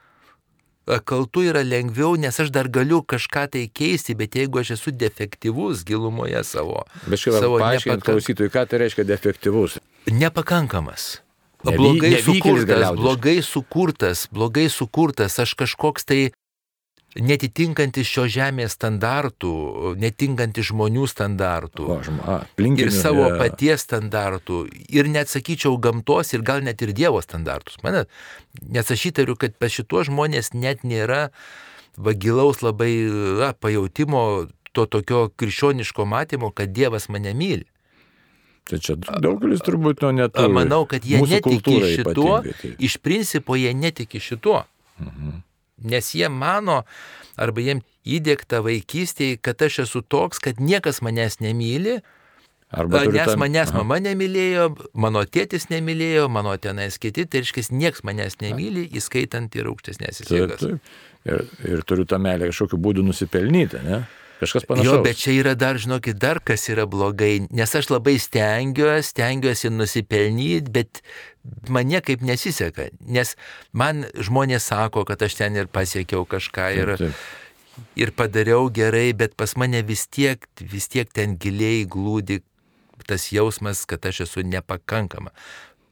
kaltu 1.06 1.44
yra 1.46 1.62
lengviau, 1.62 2.16
nes 2.18 2.38
aš 2.42 2.50
dar 2.54 2.68
galiu 2.68 3.02
kažką 3.02 3.46
tai 3.54 3.66
keisti, 3.70 4.16
bet 4.18 4.34
jeigu 4.34 4.62
aš 4.62 4.74
esu 4.76 4.90
defektyvus 4.90 5.84
gilumoje 5.86 6.42
savo. 6.44 6.84
Bet 7.06 7.22
šiandien 7.22 7.44
savo 7.46 7.60
nepakank... 7.62 8.06
klausytojui, 8.06 8.52
ką 8.52 8.64
tai 8.66 8.82
reiškia 8.82 9.06
defektyvus. 9.06 9.78
Nepakankamas. 10.10 11.22
Blogai 11.62 12.16
sukurtas, 12.18 12.88
blogai 12.98 13.36
sukurtas, 13.46 14.26
blogai 14.34 14.66
sukurtas, 14.66 15.38
aš 15.38 15.54
kažkoks 15.54 16.08
tai 16.10 16.22
netitinkantis 17.20 18.08
šio 18.08 18.24
žemės 18.30 18.76
standartų, 18.78 19.52
netinkantis 20.00 20.70
žmonių 20.70 21.04
standartų 21.10 21.88
o, 21.92 21.98
žma, 22.04 22.38
ir 22.80 22.92
savo 22.94 23.26
ja. 23.28 23.36
paties 23.40 23.84
standartų 23.84 24.62
ir 24.88 25.10
net 25.12 25.32
sakyčiau 25.32 25.76
gamtos 25.82 26.32
ir 26.32 26.44
gal 26.46 26.64
net 26.64 26.80
ir 26.84 26.94
Dievo 26.96 27.20
standartus. 27.24 27.76
Mane, 27.84 28.06
nes 28.62 28.94
aš 28.94 29.10
įtariu, 29.12 29.36
kad 29.36 29.58
pas 29.60 29.72
šituos 29.72 30.08
žmonės 30.08 30.52
net 30.56 30.86
nėra 30.88 31.28
vagilaus 32.00 32.62
labai 32.64 32.92
na, 33.40 33.52
pajūtimo, 33.52 34.48
to 34.72 34.88
tokio 34.88 35.26
krikščioniško 35.36 36.08
matymo, 36.08 36.50
kad 36.50 36.72
Dievas 36.72 37.10
mane 37.12 37.36
myli. 37.36 37.68
Tai 38.70 38.78
čia 38.78 38.94
daugelis 38.96 39.60
turbūt 39.66 39.98
to 40.00 40.12
neturi. 40.14 40.52
Manau, 40.54 40.84
kad 40.88 41.04
jie 41.04 41.18
Mūsų 41.20 41.40
netiki 41.42 41.78
šituo, 41.98 42.36
tai. 42.46 42.76
iš 42.78 42.96
principo 43.02 43.58
jie 43.58 43.74
netiki 43.76 44.22
šituo. 44.22 44.62
Mhm. 45.02 45.42
Nes 45.84 46.12
jie 46.16 46.28
mano, 46.32 46.82
arba 47.40 47.64
jiem 47.64 47.82
įdėkta 48.02 48.62
vaikystėje, 48.64 49.38
kad 49.42 49.62
aš 49.62 49.82
esu 49.86 50.02
toks, 50.02 50.42
kad 50.42 50.60
niekas 50.62 51.02
manęs 51.04 51.40
nemyli. 51.42 52.00
Arba 52.72 53.02
nes 53.04 53.28
tam... 53.28 53.42
manęs 53.42 53.68
Aha. 53.68 53.82
mama 53.82 53.98
nemylėjo, 54.00 54.70
mano 54.96 55.26
tėtis 55.28 55.68
nemylėjo, 55.68 56.30
mano 56.32 56.54
tenais 56.56 56.96
kiti, 56.98 57.26
tai 57.28 57.42
reiškia, 57.42 57.68
niekas 57.76 58.00
manęs 58.08 58.38
nemyli, 58.40 58.86
įskaitant 58.96 59.52
ir 59.58 59.68
aukštesnės 59.68 60.24
jėgas. 60.24 60.64
Ir, 61.28 61.44
ir 61.68 61.84
turiu 61.86 62.08
tą 62.08 62.18
meilę 62.18 62.48
kažkokiu 62.50 62.80
būdu 62.82 63.04
nusipelnyti, 63.06 63.82
ne? 63.84 64.00
Kažkas 64.42 64.66
panašaus. 64.66 64.88
Jo, 64.90 65.02
bet 65.06 65.20
čia 65.22 65.36
yra 65.38 65.54
dar, 65.54 65.78
žinokit, 65.78 66.18
dar 66.18 66.40
kas 66.42 66.66
yra 66.72 66.82
blogai, 66.90 67.44
nes 67.54 67.74
aš 67.78 67.92
labai 67.92 68.16
stengiuosi, 68.18 69.12
stengiuosi 69.12 69.70
nusipelnyti, 69.70 70.72
bet 70.74 71.02
man 71.70 71.86
niekaip 71.86 72.24
nesiseka, 72.26 72.88
nes 73.06 73.36
man 73.70 74.02
žmonės 74.18 74.66
sako, 74.72 75.06
kad 75.06 75.22
aš 75.22 75.38
ten 75.38 75.58
ir 75.60 75.70
pasiekiau 75.70 76.26
kažką 76.26 76.70
ir, 76.74 76.94
taip, 76.98 77.14
taip. 77.14 77.84
ir 78.02 78.14
padariau 78.18 78.66
gerai, 78.74 79.12
bet 79.14 79.38
pas 79.38 79.54
mane 79.54 79.84
vis 79.86 80.08
tiek, 80.10 80.42
vis 80.58 80.90
tiek 80.90 81.06
ten 81.14 81.38
giliai 81.38 81.86
glūdi 81.86 82.42
tas 83.06 83.30
jausmas, 83.32 83.84
kad 83.86 84.06
aš 84.06 84.24
esu 84.26 84.42
nepakankama. 84.42 85.30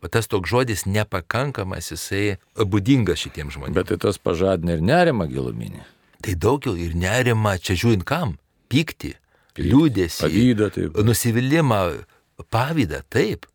O 0.02 0.08
tas 0.08 0.26
toks 0.26 0.48
žodis 0.48 0.86
nepakankamas, 0.88 1.90
jisai 1.92 2.38
būdingas 2.56 3.20
šitiems 3.20 3.58
žmonėms. 3.58 3.76
Bet 3.76 3.90
tai 3.92 3.98
tas 4.00 4.18
pažadina 4.18 4.78
ir 4.78 4.84
nerima 4.84 5.26
giluminį. 5.28 5.82
Tai 6.20 6.36
daugiau 6.36 6.76
ir 6.76 6.96
nerima, 6.96 7.56
čia 7.56 7.76
žiūrint 7.76 8.04
kam- 8.04 8.36
pykti, 8.70 9.14
liūdėsi, 9.58 10.24
pavydą, 10.24 10.70
taip. 10.74 11.00
nusivylimą, 11.06 11.80
pavydą, 12.52 13.02
taip. 13.12 13.48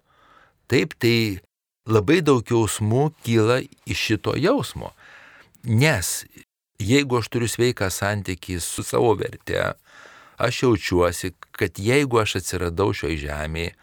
Taip, 0.71 0.95
tai 0.97 1.41
labai 1.85 2.21
daug 2.25 2.41
jausmų 2.49 3.11
kyla 3.25 3.59
iš 3.85 4.03
šito 4.09 4.33
jausmo. 4.41 4.91
Nes 5.65 6.23
jeigu 6.81 7.19
aš 7.19 7.29
turiu 7.33 7.49
sveiką 7.49 7.91
santykį 7.93 8.57
su 8.63 8.85
savo 8.85 9.13
verte, 9.19 9.61
aš 10.41 10.63
jaučiuosi, 10.63 11.35
kad 11.55 11.77
jeigu 11.79 12.21
aš 12.21 12.39
atsiradau 12.41 12.89
šioje 12.97 13.21
žemėje, 13.27 13.75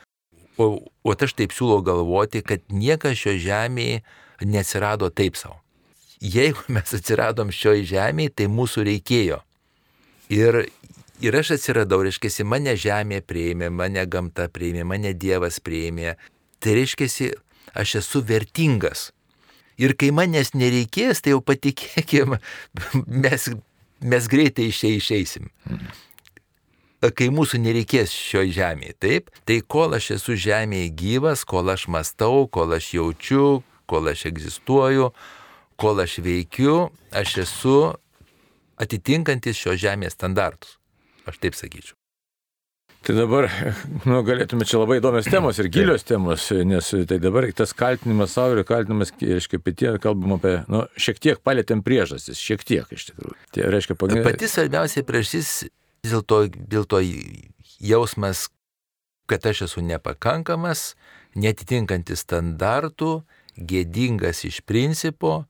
o, 0.59 0.69
o 0.83 1.15
aš 1.15 1.39
taip 1.39 1.55
siūlau 1.55 1.81
galvoti, 1.87 2.43
kad 2.43 2.67
niekas 2.75 3.19
šioje 3.23 3.45
žemėje 3.47 4.03
neatsirado 4.43 5.09
taip 5.15 5.39
savo 5.39 5.63
jeigu 6.23 6.63
mes 6.71 6.95
atsiradom 6.95 7.51
šioje 7.55 7.87
žemėje, 7.91 8.37
tai 8.39 8.49
mūsų 8.51 8.87
reikėjo. 8.87 9.41
Ir, 10.33 10.63
ir 11.23 11.37
aš 11.39 11.55
atsiradau, 11.57 12.03
reiškia, 12.05 12.45
mane 12.49 12.75
žemė 12.79 13.23
prieimė, 13.27 13.71
mane 13.71 14.05
gamta 14.11 14.49
prieimė, 14.53 14.85
mane 14.89 15.15
Dievas 15.15 15.61
prieimė. 15.63 16.17
Tai 16.63 16.77
reiškia, 16.79 17.33
aš 17.79 17.97
esu 18.03 18.23
vertingas. 18.27 19.11
Ir 19.81 19.95
kai 19.99 20.13
manęs 20.15 20.53
nereikės, 20.55 21.23
tai 21.23 21.35
jau 21.35 21.43
patikėkim, 21.45 22.37
mes, 23.25 23.49
mes 24.05 24.29
greitai 24.31 24.69
iš 24.71 24.83
čia 24.83 24.91
išeisim. 24.99 25.53
Kai 27.03 27.33
mūsų 27.35 27.59
nereikės 27.59 28.13
šioje 28.15 28.53
žemėje, 28.61 28.95
taip, 29.03 29.33
tai 29.49 29.59
kol 29.75 29.97
aš 29.97 30.13
esu 30.19 30.37
žemėje 30.39 30.93
gyvas, 31.01 31.43
kol 31.49 31.73
aš 31.73 31.89
mastau, 31.91 32.45
kol 32.47 32.77
aš 32.77 32.93
jaučiu, 32.95 33.47
kol 33.91 34.13
aš 34.13 34.29
egzistuoju, 34.31 35.09
kol 35.83 36.05
aš 36.05 36.21
veikiu, 36.23 36.77
aš 37.11 37.41
esu 37.43 37.81
atitinkantis 38.79 39.59
šio 39.59 39.75
žemės 39.79 40.15
standartus. 40.15 40.79
Aš 41.29 41.39
taip 41.43 41.59
sakyčiau. 41.59 41.97
Tai 43.03 43.17
dabar, 43.19 43.49
nu, 44.07 44.21
galėtume 44.23 44.63
čia 44.69 44.79
labai 44.79 45.01
įdomios 45.01 45.27
temos 45.27 45.59
ir 45.59 45.67
gilios 45.75 46.05
temos, 46.07 46.45
nes 46.55 46.91
tai 47.11 47.19
dabar 47.19 47.49
tas 47.59 47.73
kaltinimas 47.75 48.37
savo 48.37 48.55
ir 48.55 48.67
kaltinimas, 48.67 49.11
reiškia, 49.19 49.59
pitie, 49.59 49.89
kalbam 50.03 50.37
apie, 50.37 50.61
nu, 50.71 50.85
šiek 50.95 51.19
tiek 51.19 51.41
palėtėm 51.43 51.83
priežastis, 51.83 52.39
šiek 52.39 52.63
tiek 52.63 52.95
iš 52.95 53.09
tikrųjų. 53.11 53.35
Tai 53.57 53.73
reiškia, 53.75 53.99
pagrindinė. 53.99 54.29
Pati 54.29 54.51
svarbiausia 54.53 55.03
priežastis 55.09 55.51
dėl 56.07 56.23
to, 56.23 56.45
dėl 56.55 56.87
to 56.87 57.03
jausmas, 57.83 58.47
kad 59.27 59.51
aš 59.51 59.65
esu 59.67 59.83
nepakankamas, 59.83 60.93
netitinkantis 61.35 62.23
standartų, 62.23 63.17
gėdingas 63.59 64.47
iš 64.47 64.63
principo 64.63 65.41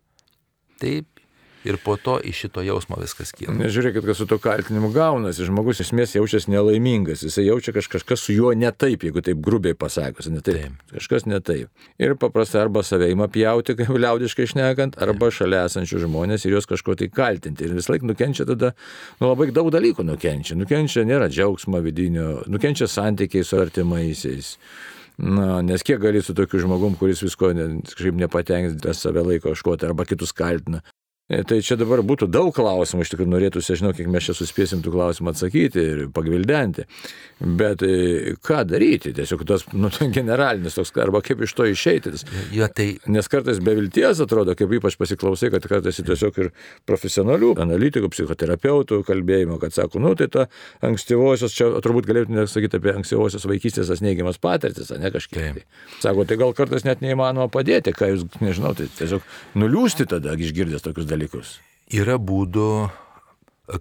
taip. 0.80 1.11
Ir 1.64 1.76
po 1.78 1.94
to 1.96 2.16
iš 2.24 2.40
šito 2.42 2.62
jausmo 2.66 2.96
viskas 2.98 3.30
kyla. 3.36 3.54
Nežiūrėkit, 3.54 4.02
kas 4.06 4.18
su 4.18 4.26
to 4.26 4.38
kaltinimu 4.42 4.90
gaunasi. 4.94 5.44
Žmogus 5.46 5.82
esmės 5.84 6.16
jaučiasi 6.16 6.50
nelaimingas. 6.50 7.22
Jisai 7.22 7.44
jaučia, 7.46 7.74
kad 7.76 7.86
kažkas 7.92 8.24
su 8.24 8.34
juo 8.34 8.50
ne 8.58 8.72
taip, 8.74 9.04
jeigu 9.06 9.22
taip 9.22 9.38
grubiai 9.44 9.76
pasakius. 9.78 10.26
Ne 10.32 10.42
taip. 10.42 10.74
Kažkas 10.90 11.28
ne 11.30 11.38
taip. 11.38 11.70
Ir 12.02 12.16
paprastai 12.18 12.64
arba 12.64 12.82
save 12.86 13.12
ima 13.12 13.28
pjauti, 13.30 13.76
kaip 13.78 13.92
liaudiškai 13.94 14.48
šnekant, 14.54 14.98
arba 15.02 15.28
taip. 15.28 15.38
šalia 15.38 15.66
esančių 15.68 16.02
žmonės 16.06 16.46
ir 16.46 16.56
juos 16.56 16.66
kažko 16.70 16.96
tai 16.98 17.10
kaltinti. 17.14 17.68
Ir 17.68 17.76
vis 17.78 17.86
laik 17.92 18.06
nukenčia 18.06 18.46
tada, 18.48 18.72
nu 19.20 19.30
labai 19.30 19.52
daug 19.54 19.70
dalykų 19.74 20.06
nukenčia. 20.08 20.58
Nukenčia 20.58 21.06
nėra 21.06 21.30
džiaugsmo 21.30 21.78
vidinio, 21.84 22.40
nukenčia 22.50 22.90
santykiai 22.90 23.46
su 23.46 23.60
artimaisiais. 23.62 24.56
Na, 25.22 25.60
nes 25.62 25.84
kiek 25.86 26.00
gali 26.02 26.22
su 26.24 26.34
tokiu 26.34 26.58
žmogum, 26.64 26.96
kuris 26.98 27.20
visko 27.22 27.52
ne, 27.54 27.68
kažkaip 27.86 28.16
nepatenkins, 28.18 28.98
save 28.98 29.22
laiko 29.22 29.52
kažkuoti 29.52 29.86
arba 29.86 30.08
kitus 30.08 30.32
kaltina. 30.34 30.80
E, 31.32 31.40
tai 31.48 31.62
čia 31.64 31.78
dabar 31.80 32.02
būtų 32.04 32.26
daug 32.28 32.50
klausimų, 32.52 33.06
iš 33.06 33.12
tikrųjų 33.14 33.30
norėtųsi, 33.32 33.76
žinau, 33.80 33.94
kiek 33.96 34.08
mes 34.12 34.26
čia 34.26 34.34
suspėsim 34.36 34.82
tų 34.84 34.92
klausimų 34.92 35.32
atsakyti 35.32 35.80
ir 35.80 36.00
pagvildenti. 36.12 36.84
Bet 37.40 37.80
e, 37.86 38.34
ką 38.44 38.58
daryti? 38.68 39.14
Tiesiog 39.16 39.46
tas 39.48 39.64
nu, 39.72 39.88
generalinis 40.18 40.76
toks, 40.76 40.92
arba 41.00 41.22
kaip 41.24 41.40
iš 41.46 41.54
to 41.56 41.64
išeiti. 41.70 42.12
Jo, 42.52 42.68
tai... 42.68 42.90
Nes 43.12 43.30
kartais 43.32 43.62
be 43.64 43.72
vilties 43.78 44.20
atrodo, 44.20 44.52
kaip 44.58 44.74
ypač 44.76 44.98
pasiklausai, 45.00 45.48
kad 45.54 45.64
kartais 45.70 46.02
tiesiog 46.04 46.42
ir 46.42 46.50
profesionalių 46.88 47.54
analitikų, 47.64 48.12
psichoterapeutų 48.12 49.00
kalbėjimo, 49.08 49.56
kad 49.62 49.72
sako, 49.72 50.02
nu 50.04 50.12
tai 50.18 50.28
ta 50.32 50.46
ankstyvosios, 50.84 51.56
čia 51.56 51.70
turbūt 51.80 52.10
galėtume 52.10 52.44
sakyti 52.50 52.76
apie 52.76 52.92
ankstyvosios 52.98 53.48
vaikystės 53.48 53.88
tas 53.88 54.04
neigiamas 54.04 54.36
patirtis, 54.42 54.92
ne 55.00 55.14
kažkiek. 55.14 55.62
Tai. 55.62 55.64
Sako, 56.04 56.28
tai 56.28 56.36
gal 56.44 56.52
kartais 56.56 56.84
net 56.84 57.00
neįmanoma 57.00 57.48
padėti, 57.52 57.96
ką 57.96 58.12
jūs, 58.12 58.28
nežinau, 58.44 58.76
tai 58.76 58.90
tiesiog 59.00 59.24
nuliūsti 59.56 60.10
tada 60.12 60.36
išgirdęs 60.36 60.84
tokius 60.84 61.08
dalykus? 61.08 61.21
Yra 61.92 62.18
būdų, 62.18 62.68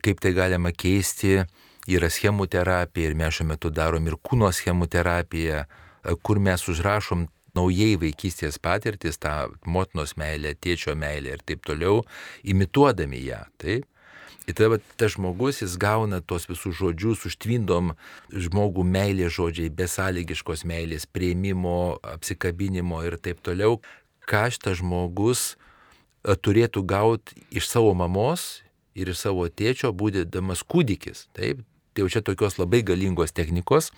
kaip 0.04 0.22
tai 0.24 0.34
galima 0.38 0.74
keisti. 0.76 1.42
Yra 1.90 2.12
schemų 2.14 2.46
terapija 2.52 3.10
ir 3.10 3.16
mes 3.18 3.38
šiuo 3.40 3.48
metu 3.50 3.72
darom 3.74 4.06
ir 4.06 4.18
kūno 4.22 4.52
schemų 4.54 4.86
terapiją, 4.92 5.64
kur 6.22 6.38
mes 6.44 6.68
užrašom 6.70 7.26
naujai 7.58 7.96
vaikystės 8.00 8.60
patirtis, 8.62 9.18
tą 9.20 9.52
motinos 9.66 10.16
meilę, 10.20 10.54
tėčio 10.56 10.96
meilę 10.96 11.36
ir 11.36 11.42
taip 11.46 11.66
toliau, 11.68 12.04
imituodami 12.48 13.24
ją. 13.26 13.42
Taip? 13.62 13.88
Ir 14.50 14.58
tada 14.58 14.80
tas 14.98 15.14
žmogus, 15.14 15.62
jis 15.62 15.76
gauna 15.78 16.22
tos 16.26 16.48
visus 16.50 16.74
žodžius, 16.80 17.28
užtvindom 17.30 17.94
žmogų 18.34 18.86
meilės 18.88 19.36
žodžiai, 19.38 19.70
besąlygiškos 19.78 20.66
meilės, 20.68 21.06
prieimimo, 21.06 22.00
apsikabinimo 22.16 23.04
ir 23.06 23.20
taip 23.22 23.44
toliau. 23.46 23.80
Ką 24.26 24.48
šitas 24.54 24.80
žmogus 24.82 25.54
turėtų 26.24 26.84
gauti 26.86 27.42
iš 27.52 27.70
savo 27.70 27.94
mamos 27.98 28.62
ir 28.96 29.12
iš 29.12 29.26
savo 29.26 29.48
tėčio, 29.48 29.94
būdėdamas 29.96 30.64
kūdikis. 30.68 31.28
Taip, 31.38 31.66
tai 31.94 32.06
jau 32.06 32.12
čia 32.12 32.24
tokios 32.26 32.60
labai 32.62 32.84
galingos 32.86 33.34
technikos. 33.34 33.92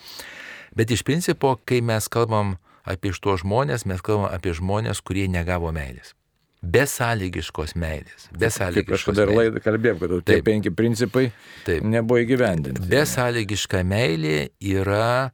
Bet 0.74 0.92
iš 0.94 1.04
principo, 1.06 1.58
kai 1.66 1.82
mes 1.86 2.10
kalbam 2.10 2.58
apie 2.84 3.14
to 3.14 3.38
žmonės, 3.40 3.88
mes 3.90 4.02
kalbam 4.02 4.32
apie 4.32 4.56
žmonės, 4.58 5.04
kurie 5.06 5.30
negavo 5.32 5.72
meilės 5.76 6.16
besąlygiškos 6.64 7.76
meilės. 7.76 8.28
Besąlygiškos 8.40 8.78
Kaip 8.78 8.92
kažkada 8.94 9.26
ir 9.26 9.32
laidą 9.36 9.62
kalbėjom, 9.64 10.00
kad 10.00 10.14
tie 10.24 10.38
Taip. 10.38 10.46
penki 10.48 10.72
principai 10.72 11.32
Taip. 11.68 11.84
nebuvo 11.84 12.22
įgyvendinti. 12.24 12.86
Besąlygiška 12.88 13.84
meilė 13.84 14.38
yra 14.64 15.34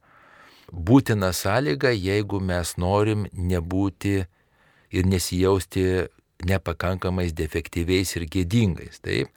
būtina 0.70 1.30
sąlyga, 1.36 1.94
jeigu 1.94 2.40
mes 2.42 2.74
norim 2.82 3.28
nebūti 3.30 4.16
ir 4.90 5.06
nesijausti 5.06 5.84
nepakankamais, 6.48 7.34
defektyviais 7.36 8.14
ir 8.16 8.26
gėdingais. 8.30 9.00
Taip? 9.04 9.30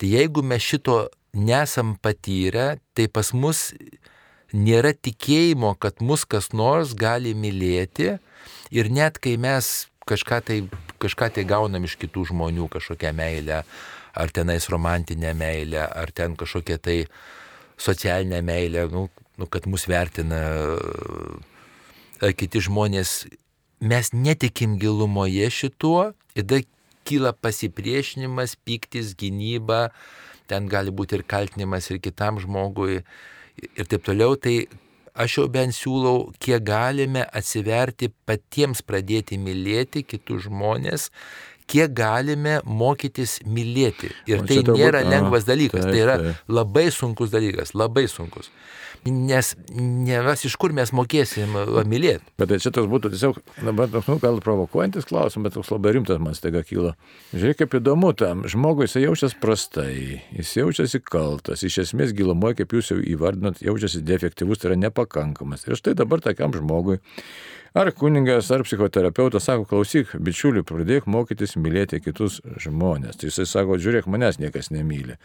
Tai 0.00 0.10
jeigu 0.10 0.44
mes 0.46 0.62
šito 0.62 1.06
nesam 1.36 1.96
patyrę, 2.00 2.78
tai 2.96 3.08
pas 3.12 3.32
mus 3.36 3.70
nėra 4.56 4.94
tikėjimo, 4.94 5.74
kad 5.80 6.00
mus 6.00 6.24
kas 6.24 6.52
nors 6.56 6.94
gali 6.96 7.34
mylėti 7.36 8.16
ir 8.72 8.90
net 8.92 9.18
kai 9.22 9.36
mes 9.40 9.88
kažką 10.06 10.40
tai, 10.46 10.58
kažką 11.02 11.30
tai 11.34 11.44
gaunam 11.48 11.84
iš 11.84 11.96
kitų 12.00 12.28
žmonių, 12.30 12.68
kažkokią 12.72 13.12
meilę, 13.16 13.62
ar 14.16 14.32
tenais 14.32 14.68
romantinę 14.72 15.34
meilę, 15.36 15.82
ar 15.84 16.12
ten 16.14 16.36
kažkokią 16.38 16.78
tai 16.80 16.98
socialinę 17.76 18.40
meilę, 18.42 18.86
nu, 18.92 19.08
nu, 19.36 19.46
kad 19.46 19.66
mus 19.66 19.84
vertina 19.90 20.40
e, 22.22 22.32
kiti 22.32 22.62
žmonės. 22.64 23.26
Mes 23.80 24.12
netikim 24.12 24.78
gilumoje 24.80 25.50
šituo, 25.52 26.12
tada 26.34 26.62
kyla 27.06 27.32
pasipriešinimas, 27.36 28.56
piktis, 28.64 29.12
gynyba, 29.18 29.90
ten 30.50 30.70
gali 30.70 30.94
būti 30.94 31.18
ir 31.18 31.26
kaltinimas 31.28 31.90
ir 31.90 32.00
kitam 32.02 32.40
žmogui 32.42 33.02
ir 33.62 33.88
taip 33.90 34.06
toliau. 34.06 34.36
Tai 34.40 34.56
aš 35.16 35.38
jau 35.40 35.48
bent 35.52 35.76
siūlau, 35.76 36.30
kiek 36.42 36.64
galime 36.66 37.26
atsiverti 37.36 38.10
patiems 38.28 38.82
pradėti 38.86 39.38
mylėti 39.40 40.04
kitus 40.08 40.46
žmonės, 40.48 41.10
kiek 41.70 41.92
galime 41.96 42.60
mokytis 42.64 43.40
mylėti. 43.46 44.12
Ir 44.30 44.44
tai 44.46 44.62
nėra 44.66 45.02
būt, 45.02 45.12
lengvas 45.12 45.46
dalykas, 45.48 45.86
taip, 45.86 45.92
tai 45.92 46.02
yra 46.04 46.18
taip. 46.22 46.42
labai 46.58 46.88
sunkus 46.94 47.32
dalykas, 47.34 47.74
labai 47.74 48.06
sunkus. 48.10 48.50
Nes 49.06 49.52
ne 49.70 50.20
mes 50.26 50.44
iš 50.48 50.56
kur 50.60 50.74
mes 50.76 50.92
mokėsim 50.96 51.54
mylėti. 51.88 52.24
Bet 52.40 52.50
tai 52.50 52.58
šitas 52.62 52.88
būtų 52.90 53.12
tiesiog, 53.14 53.40
dabar 53.62 53.90
toks, 53.92 54.08
nu, 54.10 54.18
gal 54.22 54.40
provokuojantis 54.44 55.08
klausimas, 55.08 55.48
bet 55.48 55.56
toks 55.58 55.72
labai 55.74 55.96
rimtas 55.96 56.20
man 56.22 56.36
staiga 56.38 56.62
kyla. 56.66 56.94
Žiūrėk, 57.34 57.62
kaip 57.62 57.78
įdomu 57.80 58.12
tam, 58.18 58.44
žmogui 58.50 58.88
jis 58.88 58.98
jaučiasi 59.04 59.40
prastai, 59.42 59.96
jis 60.36 60.54
jaučiasi 60.58 61.02
kaltas, 61.06 61.64
iš 61.66 61.82
esmės 61.86 62.14
gilumoje, 62.16 62.62
kaip 62.62 62.76
jūs 62.76 62.94
jau 62.94 63.00
įvardinot, 63.02 63.62
jaučiasi 63.64 64.02
defektyvus, 64.06 64.62
tai 64.62 64.72
yra 64.72 64.80
nepakankamas. 64.86 65.66
Ir 65.68 65.78
štai 65.78 65.96
dabar 65.98 66.24
tokiam 66.24 66.54
žmogui 66.56 67.00
Ar 67.76 67.90
kuningas, 67.92 68.48
ar 68.50 68.62
psichoterapeutas 68.64 69.44
sako, 69.44 69.66
klausyk, 69.68 70.14
bičiuli, 70.24 70.62
pradėk 70.64 71.04
mokytis 71.12 71.58
mylėti 71.60 71.98
kitus 72.00 72.38
žmonės. 72.64 73.18
Tai 73.20 73.28
jisai 73.28 73.44
sako, 73.50 73.76
žiūrėk, 73.84 74.06
manęs 74.08 74.38
niekas 74.40 74.70
nemyli. 74.72 75.18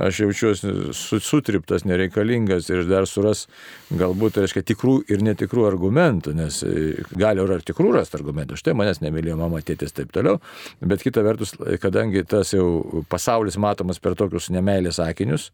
Aš 0.00 0.22
jaučiuosi 0.22 0.72
sutriptas, 0.96 1.84
nereikalingas 1.84 2.70
ir 2.72 2.86
dar 2.88 3.04
suras 3.10 3.44
galbūt, 3.92 4.38
reiškia, 4.40 4.62
tikrų 4.70 4.94
ir 5.12 5.20
netikrų 5.26 5.66
argumentų, 5.68 6.32
nes 6.38 6.62
e, 6.64 6.94
gali 7.12 7.44
ir 7.44 7.66
tikrų 7.68 7.92
rasti 7.98 8.16
argumentų. 8.22 8.56
Štai 8.56 8.72
manęs 8.80 9.02
nemylėjo 9.04 9.36
mama, 9.42 9.60
tėtis 9.60 9.92
taip 9.92 10.08
toliau. 10.16 10.38
Bet 10.80 11.04
kita 11.04 11.26
vertus, 11.28 11.58
kadangi 11.84 12.24
tas 12.24 12.54
jau 12.56 13.04
pasaulis 13.12 13.60
matomas 13.60 14.00
per 14.00 14.16
tokius 14.16 14.48
nemailės 14.56 14.96
sakinius, 15.02 15.50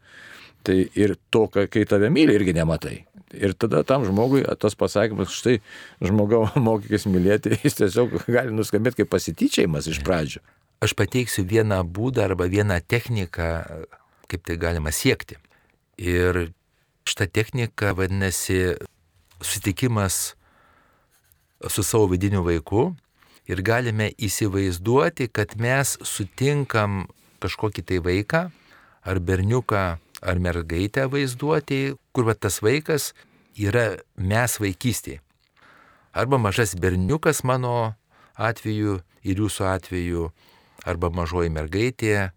tai 0.64 0.78
ir 0.99 1.16
to, 1.33 1.47
kai 1.52 1.85
tave 1.88 2.11
myli, 2.12 2.35
irgi 2.37 2.54
nematai. 2.56 2.97
Ir 3.35 3.54
tada 3.59 3.83
tam 3.87 4.04
žmogui 4.06 4.44
tas 4.62 4.76
pasakymas, 4.78 5.33
štai 5.35 5.59
žmogau 6.04 6.47
mokykis 6.66 7.09
mylėti, 7.11 7.59
jis 7.64 7.80
tiesiog 7.80 8.19
gali 8.26 8.54
nuskambėti 8.54 9.02
kaip 9.02 9.12
pasityčiajimas 9.15 9.91
iš 9.91 10.02
pradžių. 10.06 10.45
Aš 10.84 10.93
pateiksiu 10.99 11.47
vieną 11.49 11.80
būdą 11.86 12.26
arba 12.28 12.49
vieną 12.50 12.80
techniką, 12.84 13.50
kaip 14.28 14.45
tai 14.45 14.58
galima 14.60 14.93
siekti. 14.93 15.38
Ir 16.00 16.49
šita 17.08 17.28
technika 17.30 17.95
vadinasi 17.97 18.75
susitikimas 19.41 20.34
su 21.69 21.82
savo 21.82 22.08
vidiniu 22.10 22.43
vaiku 22.45 22.93
ir 23.49 23.62
galime 23.62 24.10
įsivaizduoti, 24.19 25.28
kad 25.32 25.56
mes 25.60 25.97
sutinkam 26.04 27.04
kažkokį 27.45 27.84
tai 27.88 28.00
vaiką 28.04 28.43
ar 29.04 29.21
berniuką 29.21 29.84
ar 30.25 30.41
mergaitę 30.41 31.06
vaizduoti, 31.13 31.95
kur 32.13 32.28
va, 32.28 32.34
tas 32.34 32.60
vaikas 32.65 33.13
yra 33.60 34.00
mes 34.17 34.58
vaikystėje. 34.60 35.21
Arba 36.15 36.39
mažas 36.39 36.75
berniukas 36.78 37.43
mano 37.45 37.95
atveju 38.39 39.00
ir 39.26 39.41
jūsų 39.43 39.67
atveju, 39.67 40.28
arba 40.87 41.10
mažoji 41.10 41.50
mergaitė 41.54 42.13
e, 42.21 42.28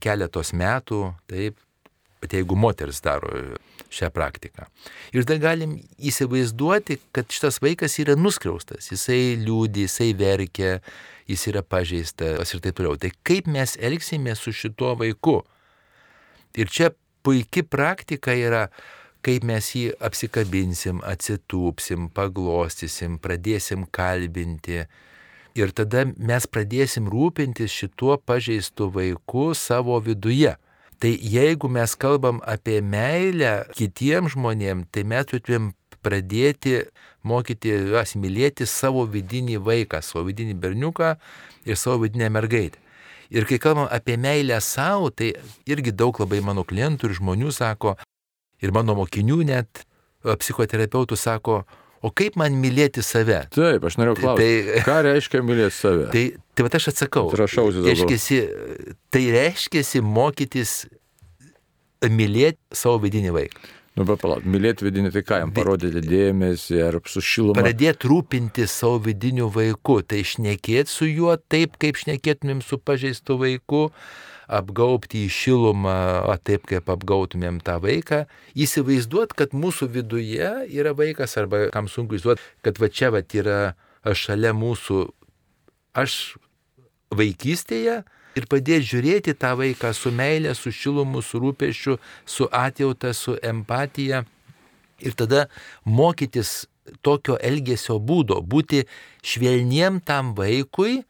keletos 0.00 0.54
metų, 0.56 1.02
taip, 1.28 1.58
bet 2.20 2.36
jeigu 2.36 2.56
moteris 2.56 3.02
daro 3.04 3.30
šią 3.90 4.10
praktiką. 4.14 4.66
Ir 5.12 5.26
tada 5.26 5.40
galim 5.42 5.78
įsivaizduoti, 5.98 7.00
kad 7.16 7.30
šitas 7.32 7.58
vaikas 7.64 7.98
yra 8.02 8.16
nuskriaustas, 8.18 8.90
jisai 8.92 9.36
liūdį, 9.40 9.86
jisai 9.88 10.10
verkia, 10.16 10.76
jis 11.30 11.46
yra 11.50 11.62
pažeistas 11.66 12.54
ir 12.54 12.62
taip 12.64 12.78
toliau. 12.78 12.98
Tai 13.00 13.12
kaip 13.26 13.48
mes 13.50 13.76
elgsime 13.80 14.36
su 14.38 14.54
šituo 14.54 14.94
vaiku? 15.00 15.40
Ir 16.58 16.70
čia 16.70 16.90
puikia 17.22 17.62
praktika 17.62 18.34
yra, 18.34 18.68
kaip 19.26 19.44
mes 19.44 19.68
jį 19.76 19.90
apsikabinsim, 20.00 21.02
atsitūpsim, 21.04 22.08
paglostysim, 22.16 23.18
pradėsim 23.22 23.84
kalbinti. 23.92 24.86
Ir 25.58 25.74
tada 25.74 26.06
mes 26.14 26.46
pradėsim 26.46 27.10
rūpintis 27.10 27.72
šituo 27.74 28.16
pažeistu 28.22 28.88
vaiku 28.94 29.50
savo 29.58 29.98
viduje. 30.00 30.54
Tai 31.00 31.10
jeigu 31.10 31.68
mes 31.72 31.94
kalbam 31.96 32.42
apie 32.44 32.80
meilę 32.84 33.64
kitiems 33.76 34.34
žmonėms, 34.34 34.90
tai 34.92 35.04
mes 35.08 35.26
turėtumėm 35.30 35.70
pradėti 36.04 36.74
mokyti 37.24 37.72
juos 37.72 38.14
mylėti 38.20 38.66
savo 38.68 39.06
vidinį 39.08 39.58
vaiką, 39.64 40.00
savo 40.04 40.26
vidinį 40.28 40.56
berniuką 40.60 41.14
ir 41.68 41.80
savo 41.80 42.04
vidinę 42.04 42.28
mergaitę. 42.32 42.80
Ir 43.30 43.46
kai 43.46 43.60
kalbam 43.62 43.86
apie 43.90 44.16
meilę 44.18 44.58
savo, 44.64 45.10
tai 45.14 45.32
irgi 45.70 45.92
daug 45.94 46.16
labai 46.18 46.40
mano 46.42 46.64
klientų 46.66 47.10
ir 47.10 47.18
žmonių 47.20 47.52
sako, 47.54 47.94
ir 48.60 48.74
mano 48.74 48.96
mokinių 48.98 49.38
net, 49.46 49.84
psichoterapeutų 50.24 51.16
sako, 51.16 51.60
o 52.02 52.10
kaip 52.10 52.36
man 52.40 52.56
mylėti 52.60 53.04
save? 53.04 53.44
Taip, 53.54 53.84
aš 53.86 53.98
noriu 54.00 54.16
klausti. 54.18 54.48
Tai, 54.66 54.84
ką 54.88 54.96
reiškia 55.06 55.42
mylėti 55.46 55.76
save? 55.76 56.08
Tai, 56.12 56.24
tai 56.54 56.66
va 56.66 56.72
aš 56.80 56.90
atsakau. 56.92 57.28
Rašausi 57.40 57.84
dabar. 57.86 58.16
Tai 59.14 59.24
reiškia 59.36 60.02
mokytis 60.04 60.74
mylėti 62.08 62.58
savo 62.76 62.98
vidinį 63.04 63.36
vaiką. 63.36 63.68
Nu, 64.00 64.06
bet 64.08 64.22
palauk, 64.22 64.46
mylėti 64.48 64.86
vidinį, 64.86 65.10
tai 65.12 65.20
ką 65.28 65.38
jam 65.42 65.50
parodyti 65.52 66.00
dėmesį 66.00 66.78
ar 66.86 66.96
su 67.04 67.20
šiluma? 67.20 67.60
Pradėti 67.60 68.08
rūpinti 68.08 68.64
savo 68.70 68.96
vidiniu 69.04 69.50
vaiku, 69.52 69.98
tai 70.00 70.22
šnekėti 70.24 70.88
su 70.88 71.04
juo 71.04 71.34
taip, 71.52 71.74
kaip 71.82 72.00
šnekėtumėm 72.00 72.62
su 72.64 72.78
pažeistu 72.80 73.36
vaiku, 73.42 73.90
apgaupti 74.48 75.26
į 75.26 75.34
šilumą, 75.36 75.98
o 76.32 76.36
taip 76.40 76.64
kaip 76.70 76.88
apgautumėm 76.88 77.60
tą 77.66 77.76
vaiką, 77.84 78.22
įsivaizduot, 78.56 79.36
kad 79.36 79.52
mūsų 79.52 79.90
viduje 79.98 80.48
yra 80.72 80.94
vaikas, 80.96 81.36
arba 81.42 81.66
kam 81.74 81.92
sunku 81.92 82.16
įsivaizduoti, 82.16 82.48
kad 82.64 82.80
va 82.80 82.88
čia 82.88 83.12
va 83.12 83.20
yra 83.20 83.58
šalia 84.16 84.54
mūsų, 84.56 85.02
aš 86.00 86.16
vaikystėje, 87.12 88.00
ir 88.40 88.48
padėti 88.50 88.88
žiūrėti 88.94 89.36
tą 89.38 89.54
vaiką 89.60 89.92
su 89.96 90.12
meilė, 90.14 90.54
su 90.56 90.72
šilumu, 90.72 91.22
su 91.22 91.40
rūpešiu, 91.42 91.98
su 92.26 92.48
atjauta, 92.50 93.12
su 93.14 93.36
empatija. 93.42 94.24
Ir 95.00 95.16
tada 95.16 95.46
mokytis 95.84 96.64
tokio 97.04 97.38
elgesio 97.40 97.98
būdo, 98.00 98.40
būti 98.42 98.84
švelniem 99.24 100.00
tam 100.04 100.34
vaikui. 100.36 101.02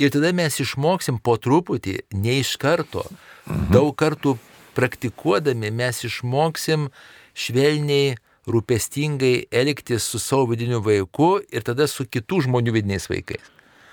Ir 0.00 0.12
tada 0.12 0.32
mes 0.34 0.56
išmoksim 0.62 1.18
po 1.20 1.36
truputį, 1.36 1.98
ne 2.16 2.38
iš 2.40 2.56
karto, 2.60 3.04
mhm. 3.46 3.68
daug 3.74 3.92
kartų 3.98 4.38
praktikuodami 4.76 5.70
mes 5.74 6.04
išmoksim 6.08 6.88
švelniai, 7.36 8.16
rūpestingai 8.48 9.46
elgtis 9.54 10.02
su 10.10 10.18
savo 10.18 10.48
vidiniu 10.50 10.80
vaiku 10.82 11.36
ir 11.52 11.62
tada 11.62 11.86
su 11.86 12.08
kitų 12.08 12.40
žmonių 12.48 12.72
vidiniais 12.74 13.06
vaikais. 13.06 13.44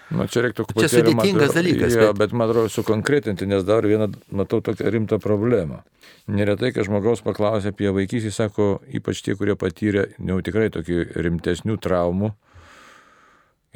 Nu, 0.10 0.26
čia 0.26 0.42
reiktų 0.48 0.66
Čia 0.74 0.88
sudėtingas 0.90 1.54
dalykas, 1.54 1.94
Jo, 1.94 2.10
bet- 2.10 2.18
bet... 2.18 2.32
man 2.34 2.50
atrodo 2.50 2.70
sukonkretinti, 2.74 3.46
nes 3.50 3.62
dar 3.68 3.86
vieną 3.86 4.08
matau 4.34 4.58
tokią 4.66 4.90
rimtą 4.96 5.20
problemą. 5.22 5.84
Neretai, 6.30 6.72
kai 6.74 6.86
žmogaus 6.86 7.22
paklausia 7.26 7.70
apie 7.74 7.92
vaikystę, 7.94 8.32
sako, 8.34 8.68
ypač 8.94 9.22
tie, 9.26 9.36
kurie 9.38 9.54
patyrė 9.58 10.08
jau 10.18 10.40
tikrai 10.46 10.70
tokių 10.74 11.04
rimtesnių 11.26 11.78
traumų, 11.82 12.32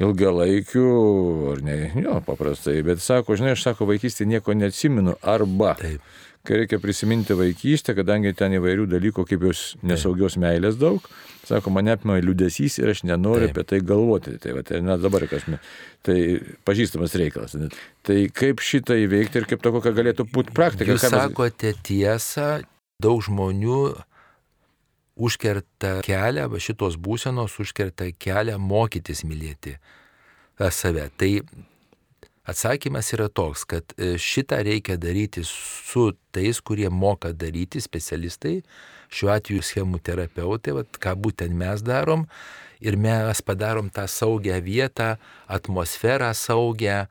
ilgalaikių, 0.02 0.84
ar 1.52 1.62
ne, 1.62 1.76
jo, 2.02 2.18
paprastai, 2.26 2.80
bet 2.86 3.02
sako, 3.02 3.36
žinai, 3.38 3.54
aš 3.54 3.62
sako, 3.68 3.86
vaikystė 3.90 4.26
nieko 4.26 4.54
neatsimenu, 4.58 5.14
arba 5.22 5.76
Taip. 5.78 6.02
Kai 6.44 6.58
reikia 6.60 6.78
prisiminti 6.82 7.32
vaikystę, 7.38 7.94
kadangi 7.96 8.34
ten 8.36 8.52
įvairių 8.58 8.84
dalykų, 8.92 9.24
kaip 9.30 9.46
jos 9.48 9.62
nesaugios 9.82 10.36
meilės 10.40 10.76
daug, 10.80 11.04
sako, 11.48 11.72
mane 11.72 11.94
apima 11.94 12.18
liūdėsys 12.20 12.78
ir 12.82 12.92
aš 12.92 13.02
nenoriu 13.08 13.48
Taip. 13.48 13.56
apie 13.56 13.64
tai 13.70 13.80
galvoti. 13.84 14.36
Tai, 14.42 14.52
va, 14.58 14.62
tai 14.66 14.80
na, 14.84 14.98
dabar 15.00 15.24
kas, 15.30 15.46
me- 15.48 15.60
tai 16.04 16.18
pažįstamas 16.68 17.16
reikalas. 17.20 17.56
Tai 18.04 18.18
kaip 18.36 18.60
šitą 18.64 18.96
įveikti 19.06 19.40
ir 19.40 19.48
kaip 19.48 19.64
to 19.64 19.72
kokia 19.78 19.94
galėtų 19.96 20.28
būti 20.32 20.52
praktika? 20.56 20.90
Jūs 20.92 21.06
mes- 21.08 21.16
sakote 21.16 21.74
tiesą, 21.84 22.50
daug 23.00 23.24
žmonių 23.24 23.80
užkerta 25.14 26.00
kelią, 26.04 26.48
šitos 26.58 26.96
būsenos 26.98 27.54
užkerta 27.62 28.08
kelią 28.18 28.58
mokytis 28.58 29.22
mylėti 29.24 29.76
e, 29.78 30.70
save. 30.70 31.08
Tai 31.16 31.30
atsakymas 32.44 33.12
yra 33.16 33.28
toks, 33.32 33.64
kad 33.68 33.94
e, 33.96 34.14
šitą 34.20 34.60
reikia 34.66 34.96
daryti 35.00 35.44
su 35.48 36.10
tais, 36.34 36.60
kurie 36.60 36.90
moka 36.90 37.32
daryti, 37.32 37.80
specialistai, 37.80 38.58
šiuo 39.14 39.32
atveju 39.34 39.64
schemų 39.64 40.00
terapeutai, 40.04 40.74
vat, 40.80 40.98
ką 41.00 41.14
būtent 41.20 41.54
mes 41.56 41.84
darom. 41.84 42.26
Ir 42.84 42.98
mes 43.00 43.40
padarom 43.40 43.88
tą 43.88 44.04
saugią 44.10 44.58
vietą, 44.60 45.14
atmosferą 45.48 46.32
saugią, 46.36 47.04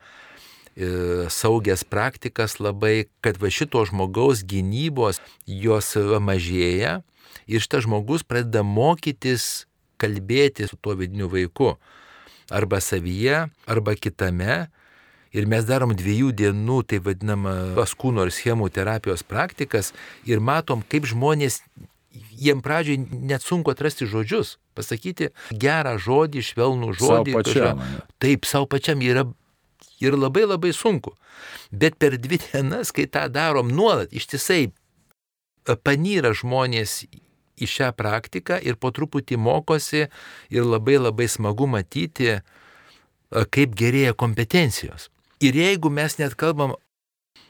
e, 0.77 0.91
saugias 1.33 1.81
praktikas 1.87 2.59
labai, 2.61 3.07
kad 3.25 3.39
va 3.41 3.49
šito 3.49 3.81
žmogaus 3.89 4.43
gynybos 4.45 5.21
jos 5.47 5.95
mažėja 6.21 6.99
ir 7.47 7.63
šitas 7.63 7.87
žmogus 7.87 8.23
pradeda 8.27 8.63
mokytis 8.63 9.65
kalbėti 10.01 10.67
su 10.67 10.77
tuo 10.77 10.95
vidiniu 10.99 11.29
vaiku. 11.31 11.73
Arba 12.53 12.81
savyje, 12.83 13.47
arba 13.65 13.95
kitame. 13.95 14.67
Ir 15.33 15.47
mes 15.49 15.65
darom 15.65 15.95
dviejų 15.97 16.31
dienų, 16.37 16.83
tai 16.85 16.99
vadinamą 17.01 17.73
paskūno 17.77 18.27
ir 18.27 18.33
schemų 18.33 18.69
terapijos 18.73 19.25
praktikas 19.25 19.91
ir 20.29 20.43
matom, 20.43 20.83
kaip 20.85 21.07
žmonės, 21.09 21.63
jiem 22.37 22.61
pradžioj 22.61 22.99
net 23.25 23.41
sunku 23.41 23.73
atrasti 23.73 24.05
žodžius, 24.09 24.59
pasakyti 24.77 25.31
gerą 25.49 25.95
žodį, 25.97 26.43
švelnų 26.45 26.93
Sau 26.99 27.07
žodį. 27.17 27.33
pačiam, 27.39 27.81
kažką-? 27.81 28.05
Taip, 28.21 28.45
savo 28.45 28.69
pačiam 28.69 29.01
yra 29.01 29.25
ir 30.03 30.17
labai 30.17 30.45
labai 30.45 30.73
sunku. 30.73 31.15
Bet 31.73 31.97
per 31.97 32.19
dvi 32.21 32.37
dienas, 32.37 32.93
kai 32.93 33.07
tą 33.09 33.25
darom 33.33 33.71
nuolat, 33.73 34.13
ištisai 34.13 34.69
panyra 35.81 36.33
žmonės 36.37 37.05
į 37.57 37.69
šią 37.69 37.89
praktiką 37.97 38.59
ir 38.61 38.77
po 38.77 38.91
truputį 38.93 39.37
mokosi 39.39 40.05
ir 40.53 40.67
labai 40.67 40.99
labai 40.99 41.29
smagu 41.31 41.65
matyti, 41.69 42.37
kaip 43.31 43.73
gerėja 43.77 44.13
kompetencijos. 44.13 45.09
Ir 45.43 45.57
jeigu 45.59 45.91
mes 45.91 46.15
net 46.19 46.37
kalbam 46.39 46.75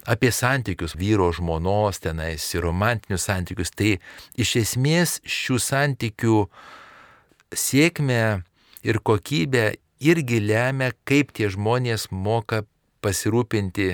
apie 0.10 0.32
santykius, 0.34 0.96
vyro 1.00 1.30
žmonos 1.36 2.02
tenais, 2.04 2.44
ir 2.56 2.66
romantinius 2.66 3.28
santykius, 3.30 3.72
tai 3.72 3.98
iš 4.40 4.56
esmės 4.64 5.20
šių 5.24 5.60
santykių 5.62 6.40
sėkmę 7.54 8.24
ir 8.84 9.00
kokybę 9.00 9.66
irgi 10.04 10.42
lemia, 10.44 10.92
kaip 11.08 11.32
tie 11.38 11.48
žmonės 11.54 12.10
moka 12.12 12.64
pasirūpinti 13.04 13.94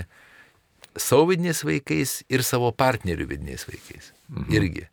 savo 0.99 1.29
vidiniais 1.29 1.61
vaikais 1.65 2.21
ir 2.31 2.45
savo 2.45 2.71
partnerių 2.71 3.27
vidiniais 3.29 3.67
vaikais. 3.69 4.13
Mhm. 4.29 4.49
Irgi. 4.55 4.87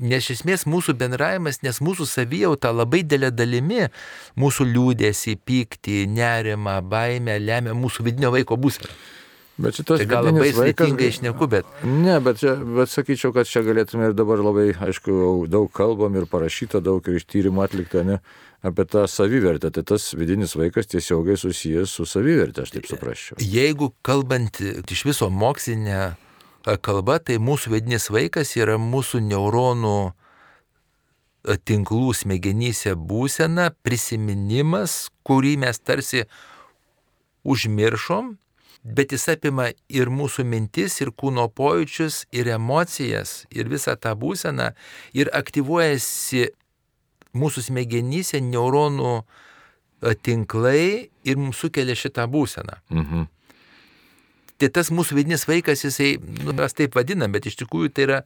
Nes 0.00 0.24
iš 0.24 0.38
esmės 0.38 0.64
mūsų 0.70 0.94
bendravimas, 0.96 1.60
nes 1.64 1.80
mūsų 1.84 2.06
savijauta 2.08 2.72
labai 2.72 3.02
dėlė 3.04 3.28
dalimi 3.36 3.86
mūsų 4.40 4.66
liūdėsi, 4.72 5.36
pyktį, 5.44 6.06
nerimą, 6.08 6.78
baimę 6.88 7.36
lemia 7.40 7.76
mūsų 7.76 8.06
vidinio 8.08 8.32
vaiko 8.32 8.56
būseną. 8.56 8.88
Bet 9.60 9.76
šitas 9.76 10.00
Tai 10.00 10.06
gal 10.08 10.24
labai 10.30 10.52
sudėtingai 10.56 11.10
išneku, 11.12 11.48
bet 11.52 11.68
Ne, 11.84 12.16
bet, 12.24 12.40
čia, 12.40 12.54
bet 12.78 12.88
sakyčiau, 12.88 13.34
kad 13.36 13.48
čia 13.48 13.60
galėtume 13.66 14.08
ir 14.08 14.16
dabar 14.16 14.40
labai, 14.40 14.70
aišku, 14.72 15.44
daug 15.52 15.68
kalbam 15.76 16.16
ir 16.16 16.24
parašyta 16.30 16.80
daug 16.84 17.04
ir 17.04 17.18
iš 17.20 17.26
tyrimų 17.28 17.66
atlikta, 17.66 18.04
ne, 18.06 18.16
apie 18.64 18.86
tą 18.88 19.04
savivertę. 19.10 19.68
Tai 19.76 19.84
tas 19.92 20.10
vidinis 20.16 20.56
vaikas 20.56 20.88
tiesiogiai 20.94 21.36
susijęs 21.40 21.92
su 21.92 22.08
savivertė, 22.08 22.64
aš 22.64 22.72
taip 22.78 22.88
suprasčiau. 22.88 23.40
Jeigu 23.44 23.92
kalbant 24.06 24.62
iš 24.64 25.04
viso 25.10 25.28
mokslinė 25.28 25.98
e, 25.98 26.10
kalba, 26.82 27.18
tai 27.18 27.38
mūsų 27.40 27.74
vidinis 27.76 28.10
vaikas 28.12 28.56
yra 28.58 28.76
mūsų 28.80 29.22
neuronų 29.24 30.12
tinklų 31.64 32.12
smegenyse 32.14 32.94
būsena, 32.94 33.70
prisiminimas, 33.82 35.08
kurį 35.24 35.56
mes 35.64 35.80
tarsi 35.80 36.26
užmiršom, 37.48 38.34
bet 38.84 39.12
jis 39.12 39.28
apima 39.32 39.70
ir 39.88 40.12
mūsų 40.12 40.44
mintis, 40.44 41.00
ir 41.00 41.12
kūno 41.16 41.48
pojūčius, 41.48 42.26
ir 42.32 42.52
emocijas, 42.56 43.44
ir 43.52 43.68
visą 43.72 43.96
tą 43.96 44.14
būseną, 44.20 44.72
ir 45.16 45.32
aktyvuojasi 45.32 46.50
mūsų 47.36 47.68
smegenyse 47.70 48.40
neuronų 48.44 49.20
tinklai 50.24 51.10
ir 51.24 51.36
mums 51.40 51.60
sukelia 51.60 51.96
šitą 51.96 52.26
būseną. 52.30 52.80
Mhm. 52.90 53.28
Tai 54.60 54.68
tas 54.76 54.90
mūsų 54.92 55.16
vidinis 55.16 55.46
vaikas, 55.48 55.86
jisai, 55.86 56.18
nu, 56.44 56.52
mes 56.56 56.74
taip 56.76 56.96
vadinam, 56.98 57.32
bet 57.32 57.48
iš 57.48 57.56
tikrųjų 57.62 57.92
tai 57.96 58.04
yra 58.04 58.18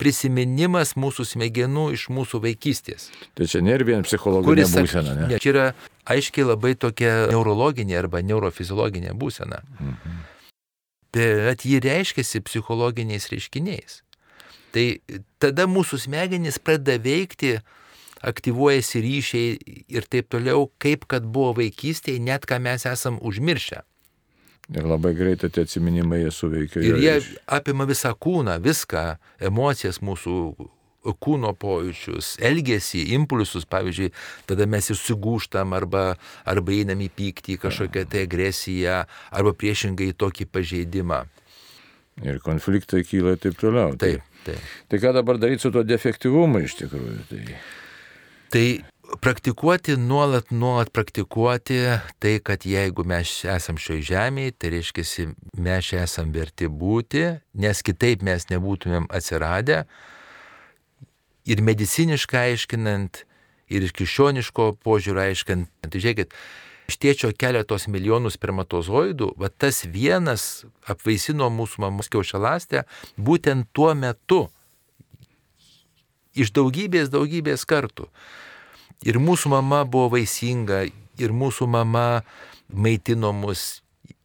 prisiminimas 0.00 0.94
mūsų 1.00 1.24
smegenų 1.32 1.86
iš 1.96 2.08
mūsų 2.12 2.42
vaikystės. 2.44 3.08
Tai 3.38 3.48
čia 3.48 3.62
nėra 3.64 3.86
vien 3.88 4.04
psichologinė 4.06 4.66
ak- 4.66 4.76
būsena, 4.76 5.14
ne? 5.16 5.26
ne, 5.30 5.40
čia 5.42 5.52
yra 5.52 5.66
aiškiai 6.12 6.46
labai 6.48 6.74
tokia 6.76 7.12
neurologinė 7.32 7.98
arba 8.02 8.22
neurofiziologinė 8.24 9.14
būsena. 9.18 9.62
Mhm. 9.78 10.20
Bet 11.12 11.66
ji 11.68 11.80
reiškiasi 11.84 12.40
psichologiniais 12.40 13.28
reiškiniais. 13.28 14.00
Tai 14.72 14.86
tada 15.42 15.66
mūsų 15.68 15.98
smegenys 16.06 16.56
pradeda 16.56 16.96
veikti, 17.04 17.58
aktyvuojasi 18.24 19.02
ryšiai 19.04 19.76
ir 19.92 20.06
taip 20.08 20.30
toliau, 20.32 20.70
kaip 20.80 21.04
kad 21.10 21.26
buvo 21.28 21.58
vaikystėje, 21.58 22.22
net 22.22 22.46
ką 22.48 22.60
mes 22.64 22.86
esam 22.88 23.18
užmiršę. 23.20 23.82
Ir 24.70 24.86
labai 24.86 25.10
greitai 25.18 25.50
tie 25.50 25.64
atsiminimai 25.66 26.20
jie 26.22 26.30
suveikia. 26.30 26.80
Ir 26.86 27.00
jie 27.02 27.16
iš- 27.18 27.32
apima 27.46 27.84
visą 27.88 28.12
kūną, 28.14 28.60
viską, 28.62 29.16
emocijas 29.42 29.98
mūsų 30.00 30.36
kūno 31.02 31.50
pojūčius, 31.58 32.36
elgesį, 32.38 33.08
impulsus, 33.16 33.64
pavyzdžiui, 33.66 34.12
tada 34.46 34.66
mes 34.70 34.86
ir 34.88 34.96
sugūštam 34.96 35.74
arba, 35.74 36.16
arba 36.46 36.72
einam 36.72 37.02
į 37.02 37.08
pyktį, 37.10 37.56
kažkokią 37.58 38.04
tai 38.08 38.22
agresiją, 38.28 39.00
arba 39.34 39.50
priešingai 39.52 40.12
į 40.12 40.16
tokį 40.22 40.46
pažeidimą. 40.54 41.24
Ir 42.22 42.38
konfliktai 42.44 43.02
kyla 43.08 43.34
ir 43.34 43.42
taip 43.42 43.58
toliau. 43.58 43.96
Tai- 43.98 44.12
Taip, 44.14 44.22
taip. 44.46 44.58
Tai 44.88 44.98
ką 45.02 45.12
dabar 45.18 45.38
daryti 45.42 45.62
su 45.66 45.70
tuo 45.74 45.82
defektyvumu 45.82 46.62
iš 46.62 46.78
tikrųjų? 46.84 47.18
Tai... 47.30 47.42
Tai 48.52 48.66
praktikuoti, 49.20 49.96
nuolat, 49.96 50.50
nuolat 50.50 50.92
praktikuoti 50.92 51.78
tai, 52.18 52.38
kad 52.44 52.64
jeigu 52.66 53.04
mes 53.08 53.34
esam 53.48 53.78
šioje 53.80 54.06
žemėje, 54.12 54.54
tai 54.58 54.72
reiškia, 54.76 55.26
mes 55.58 55.88
čia 55.88 56.02
esam 56.06 56.32
verti 56.34 56.68
būti, 56.68 57.24
nes 57.58 57.82
kitaip 57.84 58.24
mes 58.26 58.48
nebūtumėm 58.50 59.08
atsiradę. 59.12 59.82
Ir 61.48 61.62
mediciniškai 61.64 62.52
aiškinant, 62.52 63.24
ir 63.72 63.86
iš 63.86 63.94
krikščioniško 63.98 64.68
požiūrio 64.84 65.24
aiškinant, 65.26 65.70
tai 65.82 66.02
žiūrėkit, 66.02 66.36
iš 66.90 66.98
tėčio 67.02 67.32
keletos 67.38 67.88
milijonų 67.90 68.30
spermatozoidų, 68.34 69.32
va 69.40 69.50
tas 69.50 69.82
vienas 69.88 70.64
apvaisino 70.90 71.50
mūsų 71.50 71.86
mamos 71.86 72.10
kiaušialastę 72.12 72.86
būtent 73.16 73.70
tuo 73.72 73.92
metu. 73.98 74.46
Iš 76.32 76.54
daugybės, 76.56 77.10
daugybės 77.12 77.66
kartų. 77.68 78.06
Ir 79.02 79.18
mūsų 79.18 79.50
mama 79.56 79.82
buvo 79.88 80.12
vaisinga, 80.16 80.84
ir 81.18 81.34
mūsų 81.34 81.66
mama 81.70 82.22
maitino 82.72 83.32
mus, 83.34 83.82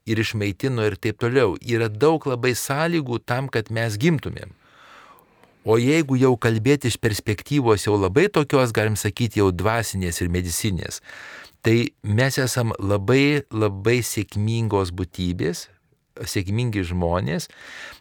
ir 0.07 0.21
išmaitino 0.21 0.85
ir 0.87 0.97
taip 1.01 1.19
toliau. 1.21 1.57
Yra 1.61 1.89
daug 1.89 2.23
labai 2.29 2.53
sąlygų 2.57 3.19
tam, 3.25 3.49
kad 3.51 3.71
mes 3.73 3.97
gimtumėm. 3.99 4.53
O 5.67 5.75
jeigu 5.75 6.15
jau 6.15 6.37
kalbėti 6.39 6.87
iš 6.87 6.95
perspektyvos 7.03 7.83
jau 7.89 7.97
labai 7.99 8.29
tokios, 8.31 8.71
galim 8.71 8.95
sakyti, 8.95 9.41
jau 9.41 9.49
dvasinės 9.51 10.21
ir 10.23 10.29
medicinės, 10.31 11.01
tai 11.59 11.89
mes 12.07 12.37
esam 12.39 12.71
labai 12.79 13.43
labai 13.51 13.97
sėkmingos 13.99 14.93
būtybės, 14.95 15.65
sėkmingi 16.23 16.85
žmonės, 16.87 17.49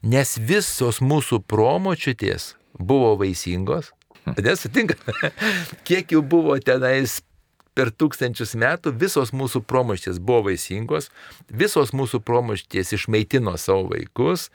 nes 0.07 0.37
visos 0.39 1.03
mūsų 1.03 1.41
promočiutės 1.51 2.53
buvo 2.79 3.17
vaisingos. 3.19 3.96
Nesutinka, 4.47 4.97
kiek 5.87 6.13
jų 6.13 6.23
buvo 6.27 6.57
tenais 6.59 7.21
per 7.77 7.93
tūkstančius 7.93 8.57
metų 8.59 8.95
visos 8.97 9.33
mūsų 9.37 9.63
promaštės 9.69 10.19
buvo 10.19 10.49
vaisingos, 10.51 11.11
visos 11.49 11.93
mūsų 11.97 12.23
promaštės 12.25 12.95
išmaitino 12.97 13.57
savo 13.61 13.91
vaikus, 13.93 14.49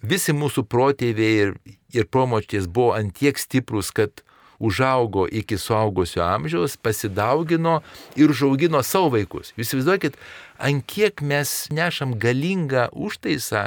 visi 0.00 0.34
mūsų 0.36 0.64
protėviai 0.70 1.34
ir, 1.42 1.52
ir 1.92 2.08
promaštės 2.08 2.66
buvo 2.66 2.94
antiek 2.96 3.38
stiprus, 3.38 3.92
kad 3.92 4.24
užaugo 4.58 5.26
iki 5.28 5.58
suaugusio 5.60 6.24
amžiaus, 6.24 6.78
pasidaugino 6.80 7.82
ir 8.16 8.32
užaugino 8.32 8.80
savo 8.82 9.12
vaikus. 9.18 9.52
Jūs 9.56 9.68
įsivaizduokit, 9.68 10.16
ant 10.56 10.86
kiek 10.88 11.20
mes 11.20 11.52
nešam 11.68 12.16
galingą 12.20 12.88
užtaisą 12.96 13.66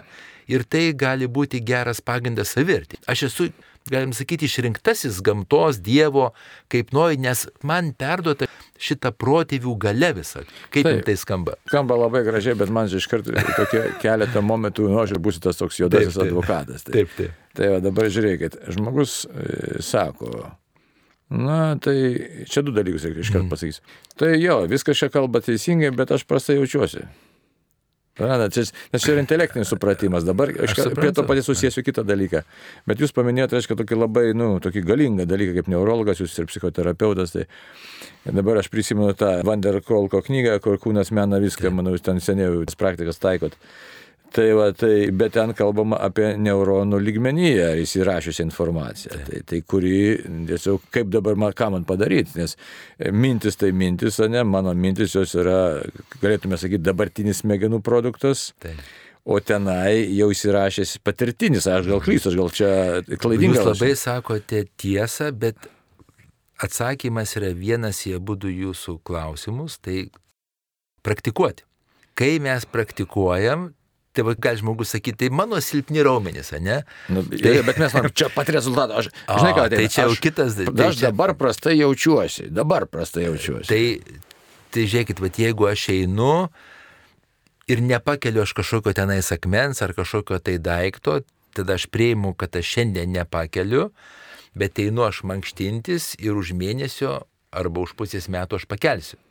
ir 0.50 0.66
tai 0.66 0.90
gali 0.98 1.30
būti 1.30 1.62
geras 1.62 2.02
pagrindas 2.02 2.56
savirti. 2.58 2.98
Aš 3.06 3.28
esu 3.30 3.52
galim 3.90 4.14
sakyti, 4.14 4.50
išrinktasis 4.50 5.22
gamtos, 5.26 5.80
Dievo, 5.84 6.30
kaip 6.72 6.94
nori, 6.96 7.20
nes 7.22 7.46
man 7.66 7.92
perduota 7.98 8.50
šitą 8.80 9.12
protėvių 9.16 9.76
gale 9.82 10.12
visą. 10.20 10.46
Kaip 10.74 10.88
taip, 10.88 11.02
tai 11.08 11.18
skamba? 11.20 11.58
Skamba 11.70 11.98
labai 12.00 12.24
gražiai, 12.28 12.58
bet 12.60 12.72
man 12.74 12.92
iš 12.92 13.10
karto 13.12 13.36
tokie 13.58 13.84
keletą 14.04 14.44
momentų, 14.46 14.88
nu, 14.92 15.02
aš 15.04 15.16
ir 15.16 15.24
būsiu 15.24 15.44
tas 15.44 15.60
toks 15.60 15.82
juodasis 15.82 16.16
taip, 16.16 16.22
taip. 16.22 16.32
advokatas. 16.32 16.88
Tai, 16.88 16.96
taip, 17.00 17.14
taip. 17.18 17.46
Tai 17.60 17.74
va, 17.74 17.84
dabar 17.84 18.10
žiūrėkit, 18.14 18.60
žmogus 18.76 19.22
e, 19.28 19.80
sako, 19.84 20.52
Na, 21.30 21.78
tai 21.78 21.94
čia 22.50 22.64
du 22.66 22.74
dalykus 22.74 23.04
reikia 23.06 23.22
iškart 23.22 23.44
mm. 23.44 23.50
pasakyti. 23.54 23.98
Tai 24.18 24.32
jo, 24.42 24.56
viskas 24.70 24.98
čia 24.98 25.12
kalba 25.14 25.44
teisingai, 25.46 25.92
bet 25.94 26.10
aš 26.16 26.24
prastai 26.26 26.56
jaučiuosi. 26.58 27.04
Suprantat, 28.20 28.74
nes 28.92 29.04
čia 29.04 29.14
yra 29.14 29.22
intelektinis 29.24 29.70
supratimas. 29.72 30.26
Dabar 30.28 30.52
aš, 30.52 30.74
aš 30.76 30.96
prie 30.98 31.12
to 31.16 31.24
patys 31.28 31.48
susijęsiu 31.48 31.84
kitą 31.88 32.04
dalyką. 32.04 32.42
Bet 32.90 33.00
jūs 33.00 33.14
paminėjote, 33.16 33.56
reiškia, 33.56 33.78
tokį 33.80 34.00
labai, 34.00 34.26
nu, 34.36 34.50
tokį 34.64 34.84
galingą 34.88 35.28
dalyką 35.30 35.56
kaip 35.60 35.70
neurologas, 35.72 36.20
jūs 36.20 36.36
ir 36.42 36.50
psichoterapeutas. 36.52 37.32
Tai 37.36 37.46
dabar 38.36 38.60
aš 38.60 38.68
prisimenu 38.74 39.16
tą 39.16 39.38
Vanderkolko 39.48 40.20
knygą, 40.26 40.58
kur 40.64 40.76
kūnas 40.84 41.14
mena 41.16 41.40
viską, 41.40 41.72
manau, 41.72 41.96
jūs 41.96 42.04
ten 42.04 42.20
seniai 42.24 42.52
jūs 42.52 42.76
praktikas 42.80 43.24
taikot. 43.24 43.56
Tai, 44.30 44.46
va, 44.54 44.68
tai, 44.78 45.10
bet 45.16 45.34
ten 45.34 45.56
kalbama 45.58 45.98
apie 46.06 46.36
neuronų 46.38 47.00
lygmenyje 47.02 47.70
įsirašiusią 47.82 48.46
informaciją. 48.46 49.18
Tai, 49.26 49.40
tai 49.50 49.62
kuri, 49.66 49.94
tiesiog 50.50 50.86
kaip 50.94 51.10
dabar 51.14 51.40
man, 51.40 51.56
ką 51.58 51.72
man 51.74 51.88
padaryti, 51.90 52.38
nes 52.38 52.54
mintis 53.10 53.58
tai 53.58 53.72
mintis, 53.74 54.20
o 54.22 54.28
ne, 54.30 54.44
mano 54.46 54.76
mintis 54.78 55.16
jos 55.18 55.34
yra, 55.40 55.80
galėtume 56.22 56.60
sakyti, 56.62 56.84
dabartinis 56.86 57.42
smegenų 57.42 57.82
produktas. 57.86 58.52
Tai. 58.62 58.76
O 59.30 59.40
tenai 59.44 60.06
jau 60.16 60.30
įsirašęs 60.34 61.00
patirtinis, 61.06 61.66
aš 61.70 61.90
gal 61.90 62.00
klystu, 62.02 62.32
aš 62.32 62.38
gal 62.40 62.54
čia 62.54 62.70
klaidingas. 63.22 63.66
Jūs 63.66 63.68
labai 63.74 63.92
sakote 64.00 64.64
tiesą, 64.80 65.32
bet 65.38 65.70
atsakymas 66.62 67.34
yra 67.40 67.52
vienas 67.58 68.04
į 68.06 68.16
abu 68.20 68.38
jūsų 68.38 69.00
klausimus, 69.06 69.78
tai 69.82 70.08
praktikuoti. 71.06 71.66
Kai 72.20 72.38
mes 72.44 72.66
praktikuojam, 72.68 73.70
Tai 74.18 74.26
va, 74.26 74.34
gali 74.42 74.58
žmogus 74.58 74.90
sakyti, 74.96 75.18
tai 75.22 75.30
mano 75.30 75.60
silpni 75.62 76.02
raumenys, 76.06 76.50
ne? 76.66 76.80
Nu, 77.14 77.22
tai, 77.30 77.60
bet 77.66 77.78
mes 77.78 77.94
norim 77.94 78.14
čia 78.18 78.32
pat 78.34 78.50
rezultatą. 78.50 79.04
Aš, 79.04 79.12
o, 79.30 79.38
žinai, 79.38 79.52
ką, 79.54 79.66
tai, 79.68 79.78
tai 79.78 79.92
čia 79.94 80.08
jau 80.08 80.16
aš, 80.16 80.22
kitas 80.24 80.58
dalykas. 80.58 80.78
Tai 80.80 80.88
aš 80.90 81.04
dabar 81.04 81.36
prastai 81.38 81.76
jaučiuosi, 81.78 82.48
dabar 82.50 82.88
prastai 82.90 83.28
jaučiuosi. 83.28 83.70
Tai, 83.70 84.26
tai 84.74 84.88
žiūrėkit, 84.90 85.22
va, 85.22 85.30
jeigu 85.46 85.70
aš 85.70 85.86
einu 85.94 86.34
ir 87.70 87.86
nepakeliu 87.86 88.42
aš 88.48 88.56
kažkokio 88.58 88.96
tenais 88.98 89.30
akmens 89.36 89.84
ar 89.86 89.94
kažkokio 89.94 90.42
tai 90.42 90.58
daikto, 90.58 91.20
tada 91.54 91.78
aš 91.78 91.86
prieimu, 91.94 92.34
kad 92.34 92.58
aš 92.58 92.74
šiandien 92.74 93.14
nepakeliu, 93.14 93.92
bet 94.58 94.82
einu 94.82 95.06
aš 95.06 95.22
mankštintis 95.30 96.16
ir 96.18 96.34
už 96.34 96.56
mėnesio 96.58 97.20
arba 97.54 97.86
už 97.86 97.94
pusės 98.00 98.26
metų 98.26 98.58
aš 98.58 98.66
pakelsiu. 98.70 99.22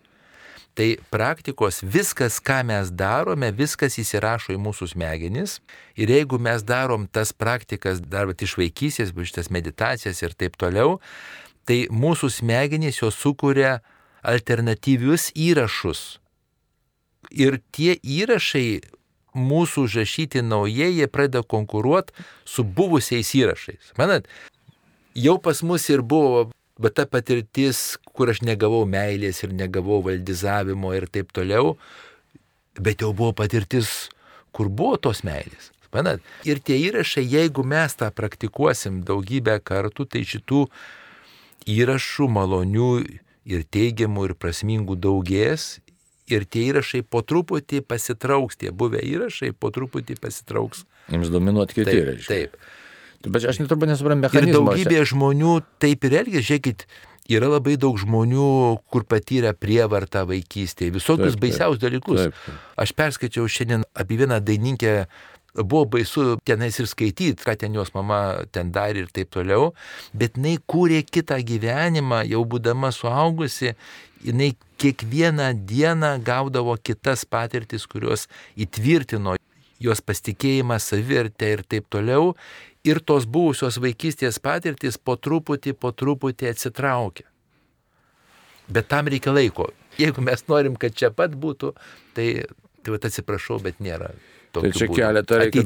Tai 0.79 0.93
praktikos 1.11 1.81
viskas, 1.83 2.37
ką 2.39 2.61
mes 2.69 2.93
darome, 2.95 3.49
viskas 3.51 3.97
įsirašo 3.99 4.53
į 4.55 4.61
mūsų 4.63 4.87
smegenis. 4.93 5.57
Ir 5.99 6.13
jeigu 6.15 6.39
mes 6.39 6.63
darom 6.63 7.09
tas 7.11 7.33
praktikas, 7.35 7.99
darbot 7.99 8.39
iš 8.47 8.55
vaikysės, 8.61 9.11
šitas 9.11 9.51
meditacijas 9.51 10.23
ir 10.23 10.37
taip 10.39 10.55
toliau, 10.55 11.01
tai 11.67 11.89
mūsų 11.91 12.31
smegenys 12.31 13.03
jos 13.03 13.19
sukuria 13.19 13.81
alternatyvius 14.23 15.33
įrašus. 15.35 16.21
Ir 17.35 17.59
tie 17.75 17.99
įrašai 17.99 18.79
mūsų 19.35 19.89
užrašyti 19.89 20.45
naujai, 20.47 20.93
jie 20.95 21.11
pradeda 21.11 21.43
konkuruoti 21.43 22.15
su 22.47 22.63
buvusiais 22.63 23.35
įrašais. 23.35 23.97
Manat, 23.99 24.31
jau 25.19 25.41
pas 25.43 25.59
mus 25.67 25.91
ir 25.91 26.07
buvo 26.07 26.53
bet 26.79 26.99
ta 26.99 27.07
patirtis, 27.07 27.99
kur 28.15 28.31
aš 28.33 28.43
negavau 28.47 28.85
meilės 28.89 29.43
ir 29.45 29.55
negavau 29.57 30.01
valdizavimo 30.07 30.95
ir 30.97 31.09
taip 31.11 31.33
toliau, 31.37 31.77
bet 32.79 33.03
jau 33.03 33.13
buvo 33.13 33.35
patirtis, 33.37 34.09
kur 34.55 34.71
buvo 34.71 34.97
tos 35.09 35.25
meilės. 35.27 35.73
Manat? 35.89 36.21
Ir 36.45 36.61
tie 36.61 36.77
įrašai, 36.85 37.25
jeigu 37.25 37.65
mes 37.65 37.95
tą 37.97 38.11
praktikuosim 38.13 39.01
daugybę 39.09 39.57
kartų, 39.65 40.05
tai 40.13 40.21
šitų 40.29 40.67
įrašų 41.69 42.29
malonių 42.29 42.91
ir 43.49 43.65
teigiamų 43.73 44.29
ir 44.29 44.35
prasmingų 44.37 44.99
daugės. 45.01 45.79
Ir 46.29 46.45
tie 46.45 46.67
įrašai 46.69 47.01
po 47.09 47.23
truputį 47.25 47.81
pasitrauks, 47.89 48.59
tie 48.61 48.69
buvę 48.69 49.01
įrašai 49.01 49.55
po 49.57 49.71
truputį 49.73 50.19
pasitrauks. 50.21 50.85
Jums 51.09 51.33
dominuoti 51.33 51.79
kiti 51.79 51.89
taip, 51.89 52.03
įrašai. 52.03 52.29
Taip. 52.29 52.59
Bet 53.27 53.49
aš 53.51 53.59
neturbūt 53.63 53.91
nesuprantu 53.91 54.29
mechanizmo. 54.29 54.75
Ir 54.75 54.85
daugybė 54.87 55.07
žmonių 55.11 55.55
taip 55.83 56.07
ir 56.07 56.19
elgia, 56.21 56.43
žiūrėkit, 56.45 56.85
yra 57.35 57.51
labai 57.51 57.75
daug 57.81 57.99
žmonių, 57.99 58.51
kur 58.93 59.05
patyrė 59.09 59.53
prievartą 59.59 60.23
vaikystėje, 60.29 60.95
visokius 60.95 61.35
taip, 61.35 61.43
baisiausius 61.43 61.83
dalykus. 61.83 62.23
Taip, 62.29 62.39
taip. 62.45 62.63
Aš 62.85 62.95
perskaičiau 62.99 63.51
šiandien 63.51 63.83
apie 63.99 64.21
vieną 64.23 64.39
dainininkę, 64.45 64.95
buvo 65.59 65.85
baisu 65.97 66.37
tenais 66.47 66.79
ir 66.79 66.87
skaityti, 66.87 67.43
ką 67.43 67.57
ten 67.59 67.75
jos 67.75 67.91
mama 67.97 68.45
ten 68.55 68.71
darė 68.75 69.05
ir 69.05 69.11
taip 69.13 69.33
toliau, 69.35 69.73
bet 70.15 70.39
jinai 70.39 70.57
kūrė 70.71 71.03
kitą 71.09 71.41
gyvenimą, 71.43 72.23
jau 72.31 72.45
būdama 72.47 72.93
suaugusi, 72.95 73.75
jinai 74.25 74.53
kiekvieną 74.79 75.51
dieną 75.67 76.15
gaudavo 76.23 76.77
kitas 76.79 77.27
patirtis, 77.27 77.89
kurios 77.91 78.29
įtvirtino 78.55 79.35
jos 79.83 80.03
pasitikėjimą, 80.03 80.79
savirtę 80.83 81.53
ir 81.55 81.63
taip 81.67 81.87
toliau 81.91 82.33
ir 82.87 83.01
tos 83.01 83.27
buvusios 83.27 83.81
vaikystės 83.83 84.41
patirtis 84.43 84.99
po 84.99 85.17
truputį, 85.17 85.75
po 85.75 85.93
truputį 85.93 86.53
atsitraukia. 86.53 87.27
Bet 88.69 88.89
tam 88.93 89.09
reikia 89.09 89.33
laiko. 89.33 89.71
Jeigu 89.99 90.23
mes 90.23 90.45
norim, 90.49 90.77
kad 90.77 90.95
čia 90.95 91.11
pat 91.11 91.33
būtų, 91.35 91.73
tai, 92.15 92.29
tai 92.85 92.99
atsiprašau, 92.99 93.59
bet 93.65 93.81
nėra. 93.83 94.13
Tai 94.53 94.71
čia 94.73 94.89
keletą, 94.89 95.39
reikia, 95.43 95.63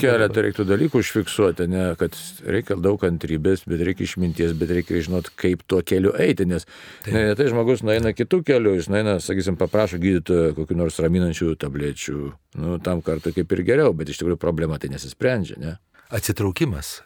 keletą 0.00 0.42
reiktų 0.42 0.64
dalykų 0.66 1.00
užfiksuoti, 1.00 1.66
ne, 1.70 1.84
kad 1.98 2.16
reikia 2.42 2.76
daug 2.82 2.98
kantrybės, 3.00 3.62
bet 3.70 3.84
reikia 3.86 4.06
išminties, 4.08 4.56
bet 4.58 4.72
reikia 4.74 5.02
žinot, 5.06 5.30
kaip 5.38 5.62
tuo 5.70 5.80
keliu 5.86 6.12
eiti, 6.18 6.46
nes 6.50 6.66
ne, 7.06 7.14
ne, 7.14 7.36
tai 7.38 7.46
žmogus 7.52 7.84
nueina 7.86 8.10
kitų 8.16 8.42
kelių, 8.48 8.74
jis 8.80 8.90
nueina, 8.90 9.16
sakysim, 9.22 9.58
paprašo 9.60 10.00
gydytojo 10.02 10.50
kokių 10.58 10.78
nors 10.82 10.98
raminančių 11.04 11.54
tablečių, 11.62 12.20
nu, 12.64 12.78
tam 12.84 13.04
kartui 13.06 13.34
kaip 13.38 13.54
ir 13.54 13.64
geriau, 13.70 13.94
bet 13.96 14.10
iš 14.10 14.20
tikrųjų 14.20 14.40
problema 14.42 14.80
tai 14.82 14.90
nesisprendžia, 14.92 15.60
ne? 15.62 15.76
Atsitraukimas. 16.10 17.02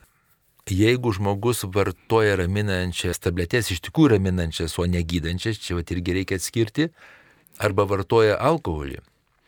Jeigu 0.69 1.13
žmogus 1.17 1.63
vartoja 1.65 2.37
raminančias 2.37 3.23
tabletės, 3.25 3.71
iš 3.73 3.81
tikrųjų 3.87 4.17
raminančias, 4.17 4.75
o 4.77 4.85
negydančias, 4.85 5.61
čia 5.65 5.79
vat 5.79 5.89
irgi 5.95 6.19
reikia 6.19 6.37
atskirti, 6.37 6.91
arba 7.57 7.87
vartoja 7.89 8.37
alkoholį, 8.37 9.01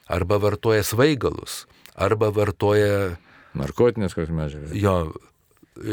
arba 0.09 0.41
vartoja 0.41 0.87
svaigalus, 0.87 1.67
arba 1.95 2.31
vartoja... 2.33 3.19
Narkotinės 3.59 4.17
kokias 4.17 4.33
medžiagas. 4.33 4.73
Jo, 4.79 4.95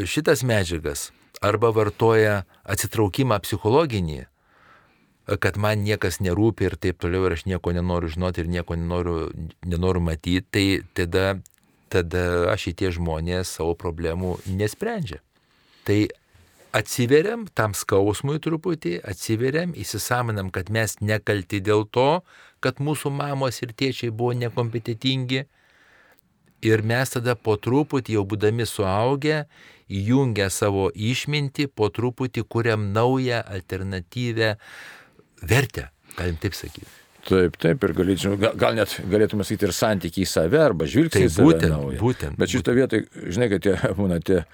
šitas 0.08 0.44
medžiagas, 0.46 1.08
arba 1.44 1.74
vartoja 1.76 2.42
atsitraukimą 2.64 3.38
psichologinį, 3.44 4.24
kad 5.42 5.58
man 5.60 5.84
niekas 5.84 6.22
nerūpi 6.24 6.70
ir 6.70 6.78
taip 6.80 7.02
toliau 7.04 7.26
ir 7.28 7.36
aš 7.36 7.44
nieko 7.50 7.74
nenoriu 7.76 8.08
žinoti 8.08 8.46
ir 8.46 8.48
nieko 8.48 8.78
nenoriu, 8.80 9.28
nenoriu 9.66 10.00
matyti, 10.00 10.40
tai 10.40 10.66
tada 10.96 11.36
tada 11.90 12.54
šitie 12.60 12.92
žmonės 12.94 13.56
savo 13.58 13.74
problemų 13.78 14.36
nesprendžia. 14.46 15.20
Tai 15.88 16.00
atsiveriam 16.76 17.46
tam 17.56 17.74
skausmui 17.76 18.38
truputį, 18.44 18.98
atsiveriam, 19.08 19.72
įsisamonam, 19.76 20.52
kad 20.54 20.70
mes 20.74 20.98
nekalti 21.00 21.62
dėl 21.64 21.86
to, 21.90 22.22
kad 22.64 22.82
mūsų 22.82 23.12
mamos 23.14 23.62
ir 23.64 23.72
tėčiai 23.72 24.12
buvo 24.12 24.34
nekompetitingi. 24.36 25.46
Ir 26.68 26.82
mes 26.82 27.14
tada 27.14 27.36
po 27.38 27.54
truputį, 27.54 28.16
jau 28.18 28.24
būdami 28.26 28.66
suaugę, 28.66 29.44
įjungę 29.88 30.48
savo 30.50 30.88
išmintį, 30.90 31.68
po 31.70 31.88
truputį 31.94 32.44
kuriam 32.50 32.90
naują 32.92 33.44
alternatyvę 33.46 34.56
vertę, 35.42 35.88
galim 36.18 36.40
taip 36.42 36.58
sakyti. 36.58 37.07
Taip, 37.26 37.56
taip, 37.60 37.82
ir 37.84 37.92
galėčiau, 37.98 38.36
gal, 38.40 38.54
gal 38.56 38.76
net 38.78 38.94
galėtume 39.10 39.44
sakyti 39.44 39.66
ir 39.66 39.74
santykiai 39.74 40.24
į 40.24 40.28
save 40.30 40.60
arba 40.62 40.86
žvilgsnį 40.88 41.24
į 41.26 41.32
save. 41.34 41.46
Būtent, 41.48 41.72
naują. 41.74 41.98
būtent. 42.00 42.38
Bet 42.38 42.52
šitą 42.52 42.74
vietą, 42.76 43.00
žinai, 43.26 43.50
kad 43.52 43.64
tie 43.66 43.74
būna 43.98 44.20
tie 44.24 44.44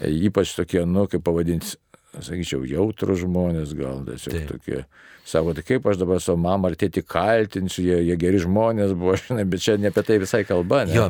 ypač 0.00 0.54
tokie, 0.56 0.84
nu, 0.88 1.08
kaip 1.10 1.24
pavadinti, 1.26 1.76
sakyčiau, 2.22 2.62
jautrų 2.68 3.16
žmonės, 3.24 3.74
gal 3.78 4.02
tiesiog 4.06 4.34
Taip. 4.34 4.48
tokie. 4.52 4.80
Sako, 5.24 5.54
tai 5.56 5.64
kaip 5.64 5.86
aš 5.88 5.98
dabar 6.02 6.20
savo 6.20 6.36
mamą 6.42 6.70
ar 6.70 6.76
tėtį 6.78 7.02
kaltinsiu, 7.08 7.84
jie, 7.86 8.00
jie 8.10 8.16
geri 8.20 8.42
žmonės 8.42 8.92
buvo, 8.98 9.16
žinai, 9.22 9.46
bet 9.48 9.64
čia 9.64 9.78
ne 9.80 9.90
apie 9.92 10.04
tai 10.06 10.18
visai 10.22 10.44
kalba. 10.48 10.84
Ne? 10.88 10.98
Jo, 10.98 11.08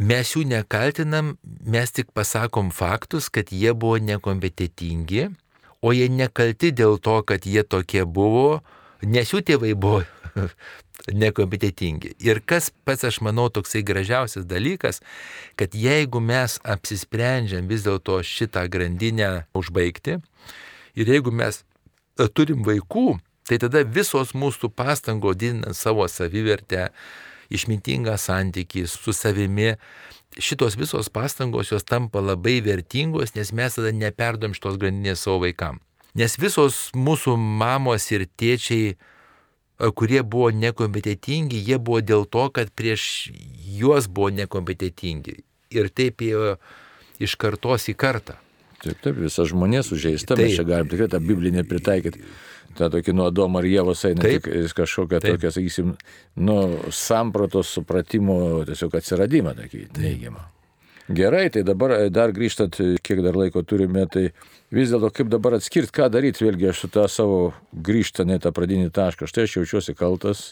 mes 0.00 0.32
jų 0.34 0.46
nekaltinam, 0.48 1.36
mes 1.66 1.92
tik 1.94 2.14
pasakom 2.16 2.72
faktus, 2.74 3.28
kad 3.32 3.52
jie 3.52 3.74
buvo 3.76 4.00
nekompetitingi, 4.02 5.28
o 5.84 5.94
jie 5.94 6.08
nekalti 6.10 6.72
dėl 6.74 6.98
to, 7.02 7.20
kad 7.28 7.46
jie 7.46 7.62
tokie 7.62 8.04
buvo, 8.08 8.62
nes 9.02 9.32
jų 9.32 9.42
tėvai 9.46 9.74
buvo 9.78 10.02
nekompetitingi. 11.22 12.14
Ir 12.24 12.40
kas 12.46 12.70
pats, 12.84 13.06
aš 13.08 13.20
manau, 13.24 13.48
toksai 13.52 13.82
gražiausias 13.86 14.46
dalykas, 14.48 15.00
kad 15.58 15.74
jeigu 15.76 16.20
mes 16.24 16.58
apsisprendžiam 16.66 17.68
vis 17.70 17.86
dėlto 17.86 18.20
šitą 18.26 18.66
grandinę 18.72 19.46
užbaigti, 19.58 20.18
ir 20.98 21.14
jeigu 21.14 21.32
mes 21.34 21.62
e, 21.62 22.28
turim 22.28 22.64
vaikų, 22.66 23.18
tai 23.48 23.60
tada 23.62 23.84
visos 23.86 24.34
mūsų 24.36 24.72
pastangos 24.76 25.38
didinant 25.40 25.76
savo 25.78 26.06
savivertę, 26.10 26.90
išmintingą 27.48 28.18
santykį 28.20 28.84
su 28.90 29.14
savimi, 29.16 29.72
šitos 30.36 30.76
visos 30.76 31.08
pastangos 31.08 31.72
jos 31.72 31.86
tampa 31.88 32.20
labai 32.20 32.58
vertingos, 32.64 33.32
nes 33.38 33.54
mes 33.56 33.78
tada 33.78 33.94
neperdom 33.94 34.56
šitos 34.56 34.76
grandinės 34.80 35.24
savo 35.24 35.46
vaikam. 35.46 35.80
Nes 36.18 36.34
visos 36.40 36.88
mūsų 36.98 37.36
mamos 37.38 38.08
ir 38.10 38.26
tėčiai, 38.40 38.94
e, 38.94 39.90
kurie 39.94 40.22
buvo 40.22 40.50
nekompetitingi, 40.50 41.60
jie 41.68 41.78
buvo 41.78 42.00
dėl 42.02 42.26
to, 42.26 42.48
kad 42.54 42.72
prieš 42.74 43.30
juos 43.78 44.08
buvo 44.10 44.32
nekompetitingi. 44.40 45.38
Ir 45.78 45.90
taip 45.94 46.24
ėjo 46.24 46.56
iš 47.22 47.36
kartos 47.38 47.86
į 47.92 47.94
kartą. 47.98 48.38
Taip, 48.78 48.98
taip, 49.02 49.16
visa 49.18 49.42
žmonė 49.46 49.82
sužeista, 49.82 50.36
mes 50.38 50.52
Taip. 50.52 50.60
čia 50.60 50.66
galim 50.66 50.90
tikrai 50.90 51.08
tą 51.10 51.18
biblinę 51.22 51.64
pritaikyti. 51.66 52.22
Ta 52.78 52.86
tokį 52.92 53.14
nuo 53.16 53.26
Adomo 53.26 53.58
ar 53.58 53.66
Jėvos 53.66 54.04
eina 54.06 54.22
Taip. 54.22 54.44
tik 54.46 54.74
kažkokią 54.78 55.18
Taip. 55.18 55.34
tokią, 55.34 55.50
sakysim, 55.56 55.96
nu, 56.46 56.58
sampratos 56.94 57.72
supratimo 57.74 58.62
tiesiog 58.68 58.94
atsiradimą 59.00 59.56
tokį 59.58 59.82
neigiamą. 59.98 60.44
Gerai, 61.08 61.48
tai 61.50 61.64
dabar 61.64 61.96
e, 61.96 62.10
dar 62.12 62.30
grįžtant, 62.36 62.78
e, 62.84 63.00
kiek 63.02 63.24
dar 63.24 63.34
laiko 63.40 63.64
turime, 63.66 64.04
tai 64.12 64.28
vis 64.74 64.92
dėlto 64.92 65.10
kaip 65.14 65.30
dabar 65.32 65.58
atskirti, 65.58 65.92
ką 65.94 66.08
daryti, 66.12 66.44
vėlgi 66.46 66.70
aš 66.72 66.84
su 66.84 66.90
tą 66.92 67.06
savo 67.12 67.40
grįžtą 67.72 68.26
į 68.28 68.40
tą 68.44 68.52
pradinį 68.56 68.92
tašką, 68.94 69.28
štai 69.30 69.46
aš 69.48 69.58
jaučiuosi 69.60 69.96
kaltas, 69.98 70.50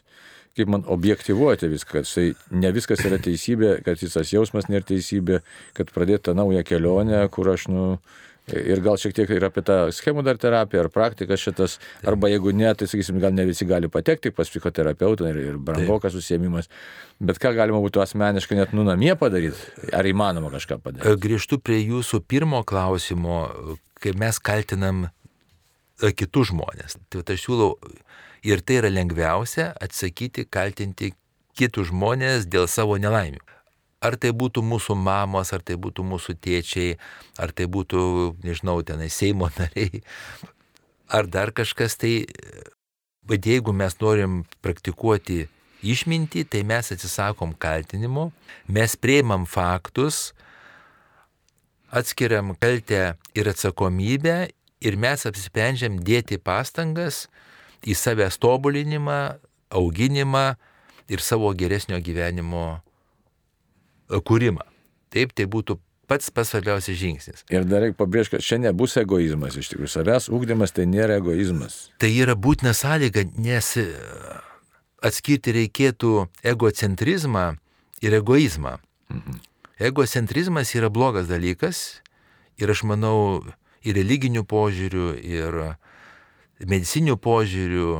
kaip 0.56 0.70
man 0.72 0.86
objektivuoti 0.88 1.68
viską, 1.68 2.00
kad 2.00 2.08
tai 2.08 2.30
ne 2.50 2.70
viskas 2.72 3.04
yra 3.04 3.20
teisybė, 3.22 3.80
kad 3.84 4.00
jis 4.00 4.16
tas 4.16 4.32
jausmas 4.32 4.70
nėra 4.72 4.88
teisybė, 4.88 5.42
kad 5.76 5.92
pradėti 5.92 6.30
tą 6.30 6.36
naują 6.38 6.64
kelionę, 6.64 7.26
kur 7.32 7.52
aš, 7.52 7.68
nu, 7.68 7.84
ir 8.54 8.80
gal 8.80 8.96
šiek 9.00 9.14
tiek 9.16 9.30
ir 9.36 9.44
apie 9.48 9.60
tą 9.66 9.78
schemų 9.92 10.24
dar 10.24 10.38
terapiją 10.40 10.86
ar 10.86 10.90
praktiką 10.94 11.36
šitas, 11.40 11.76
arba 12.06 12.30
jeigu 12.32 12.54
ne, 12.56 12.70
tai 12.78 12.88
sakysim, 12.88 13.18
gal 13.20 13.34
ne 13.36 13.44
visi 13.48 13.68
gali 13.68 13.90
patekti 13.92 14.32
pas 14.32 14.48
psichoterapeutą 14.48 15.28
ir, 15.32 15.40
ir 15.50 15.58
brangokas 15.60 16.16
užsiemimas, 16.16 16.70
bet 17.20 17.40
ką 17.42 17.52
galima 17.58 17.82
būtų 17.84 18.04
asmeniškai 18.06 18.60
net 18.60 18.72
nu 18.76 18.86
namie 18.86 19.12
padaryti, 19.18 19.90
ar 19.92 20.08
įmanoma 20.08 20.52
kažką 20.54 20.80
padaryti. 20.80 21.20
Grįžtu 21.26 21.60
prie 21.60 21.82
jūsų 21.82 22.22
pirmo 22.24 22.62
klausimo, 22.64 23.42
kai 24.06 24.14
mes 24.18 24.38
kaltinam 24.38 25.08
e, 25.08 26.12
kitus 26.14 26.52
žmonės. 26.52 26.98
Tai 27.10 27.24
aš 27.26 27.42
siūlau, 27.42 27.74
ir 28.46 28.62
tai 28.62 28.80
yra 28.80 28.92
lengviausia 28.92 29.72
atsakyti, 29.82 30.46
kaltinti 30.46 31.12
kitus 31.58 31.90
žmonės 31.90 32.46
dėl 32.50 32.68
savo 32.70 32.98
nelaimių. 33.00 33.42
Ar 34.04 34.14
tai 34.20 34.30
būtų 34.36 34.62
mūsų 34.62 34.94
mamos, 35.00 35.50
ar 35.56 35.64
tai 35.66 35.74
būtų 35.80 36.04
mūsų 36.06 36.36
tėčiai, 36.44 36.98
ar 37.40 37.50
tai 37.56 37.66
būtų, 37.66 38.00
nežinau, 38.44 38.78
tenai 38.86 39.08
Seimo 39.10 39.48
nariai, 39.58 40.02
ar 41.08 41.26
dar 41.26 41.54
kažkas 41.56 41.98
tai. 41.98 42.14
Bet 43.26 43.42
jeigu 43.42 43.72
mes 43.74 43.96
norim 43.98 44.44
praktikuoti 44.62 45.48
išmintį, 45.82 46.44
tai 46.46 46.60
mes 46.62 46.92
atsisakom 46.94 47.56
kaltinimo, 47.58 48.28
mes 48.70 48.94
prieimam 48.94 49.48
faktus, 49.50 50.30
atskiriam 51.96 52.54
kaltę 52.60 53.16
ir 53.34 53.48
atsakomybę 53.48 54.36
ir 54.84 54.98
mes 55.00 55.26
apsisprendžiam 55.28 55.98
dėti 56.04 56.38
pastangas 56.38 57.26
į 57.86 57.96
savęs 57.96 58.38
tobulinimą, 58.42 59.20
auginimą 59.70 60.46
ir 61.08 61.22
savo 61.22 61.52
geresnio 61.54 61.98
gyvenimo 62.02 62.64
e, 62.76 64.20
kūrimą. 64.20 64.64
Taip, 65.14 65.32
tai 65.36 65.46
būtų 65.50 65.78
pats 66.10 66.30
pats 66.30 66.52
svarbiausias 66.52 66.98
žingsnis. 66.98 67.44
Ir 67.50 67.66
dar 67.66 67.84
reikia 67.84 67.98
pabrėžti, 67.98 68.36
kad 68.36 68.46
čia 68.46 68.58
nebus 68.62 68.96
egoizmas 69.00 69.56
iš 69.58 69.72
tikrųjų. 69.72 69.92
Savęs 69.92 70.28
ūkdymas 70.32 70.74
tai 70.76 70.86
nėra 70.90 71.18
egoizmas. 71.20 71.86
Tai 72.02 72.10
yra 72.12 72.36
būtina 72.38 72.74
sąlyga, 72.76 73.26
nes 73.40 73.72
e, 73.80 73.86
atskirti 75.06 75.54
reikėtų 75.56 76.14
egocentrizmą 76.54 77.52
ir 78.04 78.18
egoizmą. 78.20 78.76
Egocentrizmas 79.76 80.72
yra 80.74 80.88
blogas 80.88 81.28
dalykas 81.28 82.00
ir 82.56 82.72
aš 82.72 82.86
manau 82.88 83.44
ir 83.84 83.96
religinių 83.98 84.42
požiūrių, 84.48 85.08
ir 85.20 85.58
medicinių 86.64 87.18
požiūrių, 87.20 87.90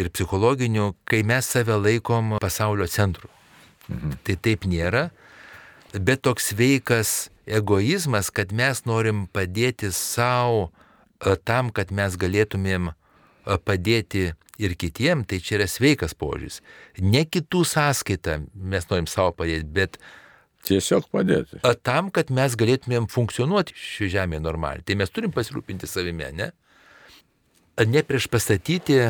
ir 0.00 0.08
psichologinių, 0.08 0.92
kai 1.04 1.20
mes 1.26 1.48
save 1.52 1.76
laikom 1.76 2.38
pasaulio 2.40 2.88
centru. 2.88 3.28
Tai 4.24 4.36
taip 4.40 4.64
nėra, 4.64 5.10
bet 5.92 6.22
toks 6.24 6.52
veikas 6.56 7.28
egoizmas, 7.44 8.30
kad 8.32 8.54
mes 8.56 8.84
norim 8.88 9.26
padėti 9.28 9.90
savo 9.92 10.70
tam, 11.44 11.70
kad 11.70 11.92
mes 11.92 12.16
galėtumėm 12.18 12.88
e, 12.88 12.94
padėti 13.58 14.30
ir 14.62 14.74
kitiem, 14.78 15.26
tai 15.28 15.42
čia 15.42 15.58
yra 15.60 15.68
sveikas 15.70 16.16
požiūris. 16.18 16.60
Ne 17.02 17.24
kitų 17.26 17.62
sąskaitą 17.68 18.40
mes 18.54 18.88
norim 18.90 19.08
savo 19.10 19.34
padėti, 19.36 19.68
bet 19.76 20.00
Tiesiog 20.66 21.08
padėti. 21.10 21.58
tam, 21.82 22.12
kad 22.14 22.30
mes 22.30 22.54
galėtumėm 22.58 23.08
funkcionuoti 23.10 23.74
šioje 23.74 24.12
žemėje 24.14 24.42
normaliai. 24.44 24.84
Tai 24.86 24.98
mes 25.00 25.10
turim 25.10 25.34
pasirūpinti 25.34 25.90
savimi, 25.90 26.28
ne? 26.38 26.52
Ne 27.82 28.02
prieš 28.06 28.28
pastatyti 28.30 29.00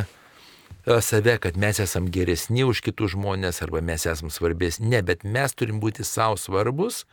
save, 0.86 1.36
kad 1.42 1.56
mes 1.56 1.80
esam 1.82 2.08
geresni 2.10 2.64
už 2.64 2.80
kitus 2.82 3.12
žmonės 3.14 3.62
arba 3.62 3.82
mes 3.84 4.06
esam 4.08 4.30
svarbesni. 4.32 4.88
Ne, 4.94 5.02
bet 5.02 5.24
mes 5.24 5.54
turim 5.54 5.80
būti 5.82 6.06
savo 6.06 6.38
svarbus 6.40 7.04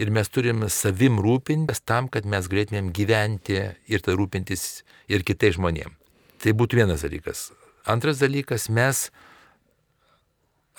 ir 0.00 0.10
mes 0.10 0.28
turim 0.28 0.66
savim 0.68 1.20
rūpintis 1.22 1.84
tam, 1.84 2.08
kad 2.08 2.26
mes 2.26 2.48
galėtumėm 2.50 2.90
gyventi 2.96 3.60
ir 3.86 4.04
tai 4.04 4.16
rūpintis 4.18 4.82
ir 5.08 5.22
kitais 5.22 5.56
žmonėms. 5.56 5.96
Tai 6.40 6.54
būtų 6.56 6.80
vienas 6.80 7.04
dalykas. 7.04 7.50
Antras 7.84 8.20
dalykas, 8.20 8.70
mes 8.72 9.10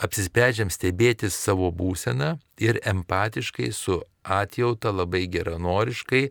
apsisprendžiam 0.01 0.71
stebėti 0.73 1.29
savo 1.33 1.69
būseną 1.73 2.35
ir 2.61 2.79
empatiškai 2.87 3.69
su 3.75 4.01
atjauta 4.21 4.91
labai 4.93 5.27
geranoriškai 5.31 6.23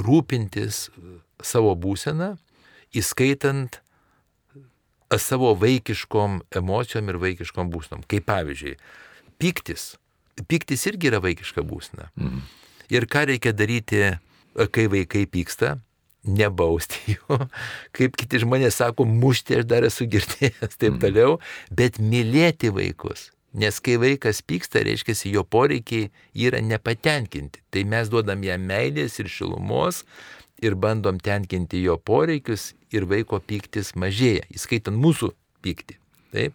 rūpintis 0.00 0.88
savo 1.42 1.74
būseną, 1.76 2.34
įskaitant 2.96 3.80
savo 5.18 5.54
vaikiškom 5.58 6.40
emocijom 6.60 7.10
ir 7.10 7.18
vaikiškom 7.24 7.70
būsenom. 7.72 8.04
Kaip 8.10 8.28
pavyzdžiui, 8.28 8.76
piktis. 9.42 9.94
Piktis 10.48 10.86
irgi 10.88 11.10
yra 11.10 11.20
vaikiška 11.24 11.64
būsena. 11.66 12.10
Mhm. 12.16 12.42
Ir 12.90 13.06
ką 13.06 13.26
reikia 13.30 13.52
daryti, 13.54 14.18
kai 14.54 14.86
vaikai 14.90 15.26
pyksta? 15.30 15.78
Nebausti 16.28 17.14
jų, 17.14 17.36
kaip 17.96 18.16
kiti 18.20 18.42
žmonės 18.42 18.76
sako, 18.82 19.06
mušti 19.08 19.60
aš 19.60 19.68
dar 19.70 19.86
esu 19.88 20.04
girdėjęs, 20.10 20.76
taip 20.80 20.98
toliau, 21.00 21.38
bet 21.72 21.96
mylėti 21.96 22.72
vaikus. 22.76 23.30
Nes 23.56 23.80
kai 23.82 23.96
vaikas 23.98 24.44
pyksta, 24.46 24.84
reiškia, 24.86 25.16
jo 25.32 25.42
poreikiai 25.42 26.10
yra 26.38 26.60
nepatenkinti. 26.62 27.64
Tai 27.72 27.82
mes 27.88 28.12
duodam 28.12 28.44
jam 28.46 28.62
meilės 28.68 29.18
ir 29.18 29.32
šilumos 29.32 30.04
ir 30.62 30.76
bandom 30.78 31.18
tenkinti 31.18 31.80
jo 31.82 31.96
poreikius 31.96 32.74
ir 32.94 33.08
vaiko 33.10 33.40
pyktis 33.40 33.96
mažėja, 33.98 34.44
įskaitant 34.54 35.00
mūsų 35.00 35.32
pyktį. 35.64 35.98
Taip? 36.36 36.54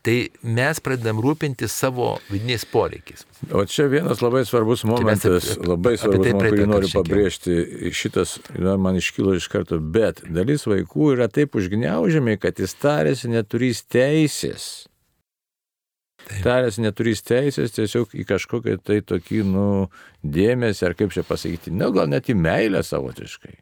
Tai 0.00 0.14
mes 0.56 0.78
pradedam 0.80 1.18
rūpinti 1.20 1.66
savo 1.68 2.14
vidiniais 2.30 2.62
poreikiais. 2.64 3.26
O 3.52 3.66
čia 3.68 3.84
vienas 3.92 4.22
labai 4.24 4.46
svarbus 4.48 4.86
momentas, 4.88 5.50
apie- 5.52 5.68
labai 5.68 5.92
apie 5.98 6.00
svarbus, 6.00 6.30
tai 6.30 6.52
kurį 6.54 6.68
noriu 6.70 6.88
pabrėžti. 6.94 7.56
Šitas 7.92 8.38
na, 8.56 8.78
man 8.80 8.96
iškilo 8.96 9.34
iš 9.36 9.50
karto, 9.52 9.76
bet 9.76 10.22
dalis 10.24 10.64
vaikų 10.64 11.12
yra 11.18 11.28
taip 11.28 11.58
užgniaužiami, 11.60 12.38
kad 12.40 12.56
jis 12.64 12.72
tarėsi 12.80 13.28
neturys 13.28 13.84
teisės. 13.84 14.70
Taip. 16.24 16.42
Tarėsi 16.48 16.80
neturys 16.84 17.20
teisės 17.20 17.76
tiesiog 17.76 18.16
į 18.16 18.24
kažkokią 18.28 18.80
tai 18.80 19.00
tokį, 19.04 19.44
nu, 19.52 19.68
dėmesį, 20.24 20.84
ar 20.88 20.96
kaip 20.96 21.12
čia 21.12 21.24
pasakyti, 21.28 21.72
nu, 21.76 21.92
gal 21.92 22.08
net 22.08 22.28
į 22.32 22.40
meilę 22.40 22.80
savotiškai. 22.86 23.56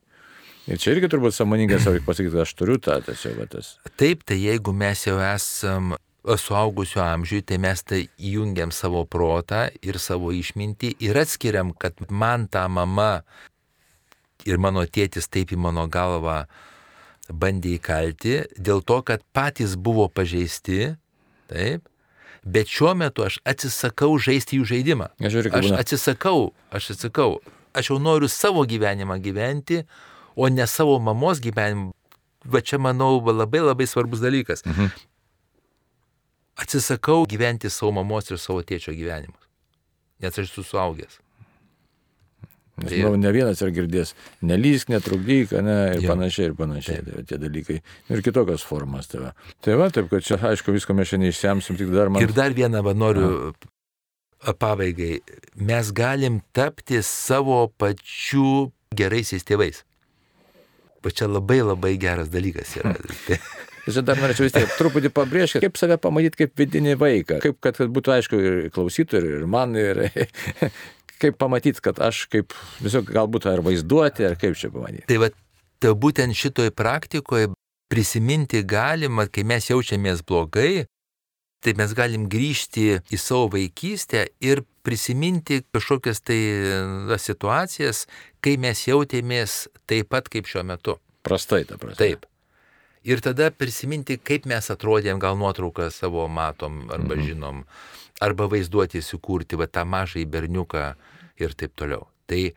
Ir 0.69 0.79
čia 0.79 0.93
irgi 0.95 1.09
turbūt 1.11 1.35
samoningai 1.35 1.79
savo 1.81 1.97
reikia 1.97 2.11
pasakyti, 2.11 2.43
aš 2.45 2.53
turiu 2.59 2.77
tą 2.83 2.99
tiesiog 3.07 3.47
tas. 3.51 3.79
Taip, 3.97 4.27
tai 4.29 4.37
jeigu 4.43 4.75
mes 4.77 5.07
jau 5.07 5.17
esam 5.33 5.97
suaugusio 6.37 7.01
amžiui, 7.03 7.43
tai 7.47 7.57
mes 7.63 7.83
tai 7.83 8.03
įjungiam 8.19 8.73
savo 8.75 9.05
protą 9.09 9.69
ir 9.83 9.99
savo 10.03 10.33
išmintį 10.35 10.97
ir 11.07 11.19
atskiriam, 11.23 11.73
kad 11.73 11.97
man 12.11 12.49
ta 12.53 12.67
mama 12.69 13.23
ir 14.49 14.61
mano 14.61 14.85
tėtis 14.85 15.31
taip 15.33 15.53
į 15.55 15.61
mano 15.61 15.87
galvą 15.89 16.43
bandė 17.29 17.77
įkalti, 17.77 18.41
dėl 18.57 18.83
to, 18.85 19.01
kad 19.05 19.25
patys 19.37 19.77
buvo 19.77 20.09
pažeisti, 20.09 20.95
taip, 21.51 21.89
bet 22.45 22.71
šiuo 22.73 22.95
metu 22.97 23.27
aš 23.27 23.41
atsisakau 23.49 24.17
žaisti 24.23 24.61
jų 24.61 24.69
žaidimą. 24.73 25.11
Aš, 25.21 25.35
žiūrėk, 25.37 25.59
Aš 25.59 25.73
atsisakau, 25.77 26.51
aš 26.73 26.93
atsisakau, 26.95 27.39
aš 27.77 27.93
jau 27.93 27.99
noriu 28.01 28.31
savo 28.33 28.65
gyvenimą 28.69 29.19
gyventi, 29.25 29.83
o 30.37 30.49
ne 30.49 30.67
savo 30.71 30.97
mamos 31.03 31.43
gyvenimą. 31.45 31.93
Va 32.49 32.63
čia, 32.65 32.79
manau, 32.81 33.19
labai 33.21 33.61
labai 33.61 33.85
svarbus 33.91 34.23
dalykas. 34.25 34.65
Mhm. 34.65 35.08
Atsisakau 36.59 37.25
gyventi 37.31 37.71
savo 37.71 37.93
mamos 38.01 38.31
ir 38.33 38.39
savo 38.43 38.63
tėčio 38.67 38.95
gyvenimus. 38.97 39.45
Nes 40.23 40.35
aš 40.39 40.51
esu 40.51 40.65
suaugęs. 40.67 41.21
Nes, 42.79 42.91
Tai- 42.93 42.99
manau, 43.03 43.19
ne 43.19 43.31
vienas 43.35 43.59
ir 43.63 43.71
girdės, 43.75 44.13
nelysk, 44.47 44.91
netrukdyk, 44.93 45.51
ne, 45.67 45.77
ir 45.97 46.03
Jo. 46.05 46.13
panašiai, 46.15 46.47
ir 46.51 46.55
panašiai. 46.55 47.01
Tai, 47.07 47.23
tie 47.27 47.39
dalykai. 47.43 47.81
Ir 48.11 48.23
kitokios 48.23 48.63
formas 48.63 49.07
tave. 49.11 49.33
Tai 49.61 49.75
va, 49.81 49.89
taip, 49.91 50.07
kad 50.11 50.23
čia, 50.23 50.39
aišku, 50.39 50.71
visko 50.75 50.95
mes 50.95 51.09
šiandien 51.11 51.33
išsiamsim, 51.35 51.77
tik 51.79 51.91
dar 51.95 52.09
man. 52.09 52.23
Ir 52.23 52.31
dar 52.33 52.55
vieną 52.55 52.83
va, 52.87 52.95
noriu 52.95 53.53
a, 54.47 54.53
pabaigai. 54.55 55.21
Mes 55.57 55.91
galim 55.91 56.41
tapti 56.55 57.03
savo 57.03 57.67
pačių 57.83 58.71
geraisiais 58.95 59.43
tėvais. 59.43 59.83
Va 61.03 61.11
čia 61.11 61.27
labai 61.27 61.59
labai 61.63 61.97
geras 61.99 62.31
dalykas 62.31 62.77
yra. 62.79 62.95
Čia 63.89 64.05
dar 64.05 64.21
norėčiau 64.21 64.47
vis 64.47 64.55
tiek 64.55 64.77
truputį 64.79 65.11
pabrėžti, 65.15 65.63
kaip 65.65 65.79
save 65.81 65.99
pamatyti 66.03 66.45
kaip 66.45 66.61
vidinį 66.61 66.97
vaiką. 67.01 67.41
Kaip, 67.45 67.59
kad, 67.65 67.79
kad 67.81 67.93
būtų 67.95 68.15
aišku 68.19 68.41
ir 68.41 68.59
klausytojui, 68.75 69.39
ir 69.41 69.47
man, 69.51 69.77
ir 69.79 70.03
kaip 71.23 71.39
pamatyti, 71.41 71.83
kad 71.85 72.01
aš 72.05 72.27
kaip, 72.33 72.57
tiesiog 72.83 73.11
galbūt 73.15 73.49
ar 73.51 73.63
vaizduoti, 73.67 74.27
ar 74.29 74.37
kaip 74.41 74.59
čia 74.59 74.71
pamatyti. 74.75 75.07
Tai 75.11 75.23
va, 75.25 75.31
tai 75.81 75.95
būtent 76.05 76.37
šitoj 76.37 76.73
praktikoje 76.77 77.53
prisiminti 77.89 78.63
galima, 78.69 79.27
kai 79.33 79.47
mes 79.49 79.71
jaučiamės 79.71 80.23
blogai, 80.29 80.87
tai 81.65 81.75
mes 81.79 81.93
galim 81.97 82.29
grįžti 82.31 83.01
į 83.11 83.19
savo 83.19 83.49
vaikystę 83.57 84.29
ir 84.45 84.63
prisiminti 84.87 85.63
kažkokias 85.75 86.23
tai 86.25 86.39
situacijas, 87.21 88.07
kai 88.45 88.57
mes 88.61 88.85
jautėmės 88.87 89.65
taip 89.91 90.13
pat 90.13 90.31
kaip 90.33 90.49
šiuo 90.49 90.65
metu. 90.69 90.99
Prastai, 91.27 91.65
ta 91.69 91.81
prasme. 91.81 91.99
Taip. 91.99 92.29
Ir 93.05 93.21
tada 93.21 93.51
prisiminti, 93.51 94.19
kaip 94.19 94.47
mes 94.47 94.67
atrodėm, 94.71 95.19
gal 95.23 95.37
nuotrauką 95.39 95.91
savo 95.93 96.27
matom 96.29 96.89
arba 96.91 97.15
Mhm. 97.17 97.27
žinom, 97.27 97.65
arba 98.21 98.49
vaizduoti 98.49 98.99
įsikurti, 98.99 99.57
va 99.57 99.67
tą 99.67 99.85
mažą 99.87 100.25
berniuką 100.27 100.95
ir 101.39 101.55
taip 101.55 101.75
toliau. 101.77 102.07
Tai 102.27 102.53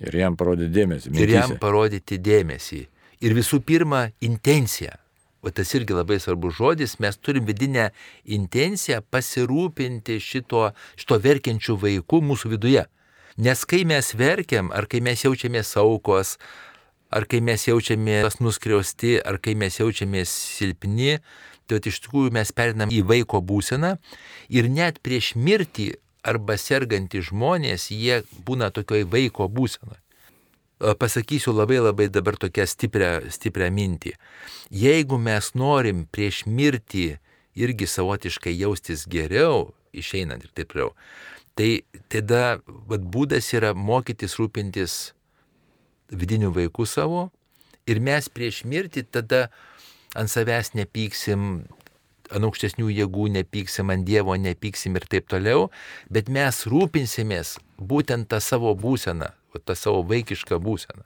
Ir 0.00 0.12
jam 0.12 0.36
parodė 0.36 0.68
dėmesį. 0.72 1.14
ir 1.16 1.28
jam 1.28 1.56
parodyti 1.58 2.18
dėmesį. 2.18 2.86
Ir 3.20 3.32
visų 3.32 3.60
pirma, 3.64 4.10
intencija. 4.20 4.98
O 5.42 5.50
tas 5.50 5.72
irgi 5.74 5.92
labai 5.94 6.18
svarbus 6.18 6.54
žodis, 6.56 6.98
mes 6.98 7.16
turim 7.16 7.44
vidinę 7.44 7.90
intenciją 8.26 9.02
pasirūpinti 9.12 10.16
šito, 10.20 10.72
šito 10.96 11.18
verkiančių 11.20 11.76
vaikų 11.78 12.20
mūsų 12.24 12.50
viduje. 12.56 12.86
Nes 13.36 13.64
kai 13.64 13.84
mes 13.84 14.12
verkiam, 14.14 14.70
ar 14.72 14.86
kai 14.86 15.00
mes 15.00 15.22
jaučiamės 15.22 15.76
aukos, 15.76 16.38
ar 17.14 17.26
kai 17.30 17.40
mes 17.44 17.68
jaučiamės 17.68 18.40
nuskriausti, 18.42 19.16
ar 19.22 19.38
kai 19.42 19.54
mes 19.58 19.78
jaučiamės 19.78 20.30
silpni, 20.58 21.20
tai 21.70 21.80
iš 21.88 22.00
tikrųjų 22.04 22.32
mes 22.34 22.50
perinam 22.52 22.92
į 22.92 23.04
vaiko 23.08 23.40
būseną 23.40 23.94
ir 24.52 24.68
net 24.68 25.00
prieš 25.04 25.34
mirtį 25.38 25.94
arba 26.24 26.56
sergantys 26.60 27.28
žmonės, 27.30 27.90
jie 27.92 28.22
būna 28.46 28.70
tokioj 28.74 29.06
vaiko 29.12 29.48
būsenoje. 29.48 30.00
Pasakysiu 30.98 31.54
labai 31.54 31.78
labai 31.80 32.08
dabar 32.12 32.36
tokią 32.40 32.66
stiprią, 32.68 33.10
stiprią 33.32 33.70
mintį. 33.72 34.16
Jeigu 34.74 35.16
mes 35.22 35.52
norim 35.54 36.04
prieš 36.12 36.42
mirtį 36.50 37.06
irgi 37.54 37.86
savotiškai 37.88 38.52
jaustis 38.58 39.06
geriau, 39.08 39.70
išeinant 39.94 40.44
ir 40.44 40.50
taip 40.52 40.72
toliau, 40.74 40.90
tai 41.54 41.84
tada 42.12 42.58
vat, 42.66 43.00
būdas 43.00 43.52
yra 43.54 43.72
mokytis 43.78 44.34
rūpintis 44.40 45.14
vidinių 46.12 46.52
vaikų 46.54 46.86
savo 46.88 47.28
ir 47.86 48.00
mes 48.00 48.28
prieš 48.32 48.64
mirtį 48.68 49.06
tada 49.12 49.48
ant 50.14 50.30
savęs 50.30 50.74
nepyksim, 50.78 51.64
ant 52.34 52.48
aukštesnių 52.48 52.90
jėgų 52.92 53.28
nepyksim, 53.38 53.90
ant 53.92 54.06
Dievo 54.08 54.36
nepyksim 54.40 54.96
ir 54.96 55.08
taip 55.10 55.28
toliau, 55.30 55.68
bet 56.10 56.30
mes 56.32 56.64
rūpinsimės 56.70 57.58
būtent 57.78 58.30
tą 58.30 58.40
savo 58.40 58.74
būseną, 58.78 59.32
tą 59.64 59.76
savo 59.78 60.04
vaikišką 60.08 60.60
būseną. 60.62 61.04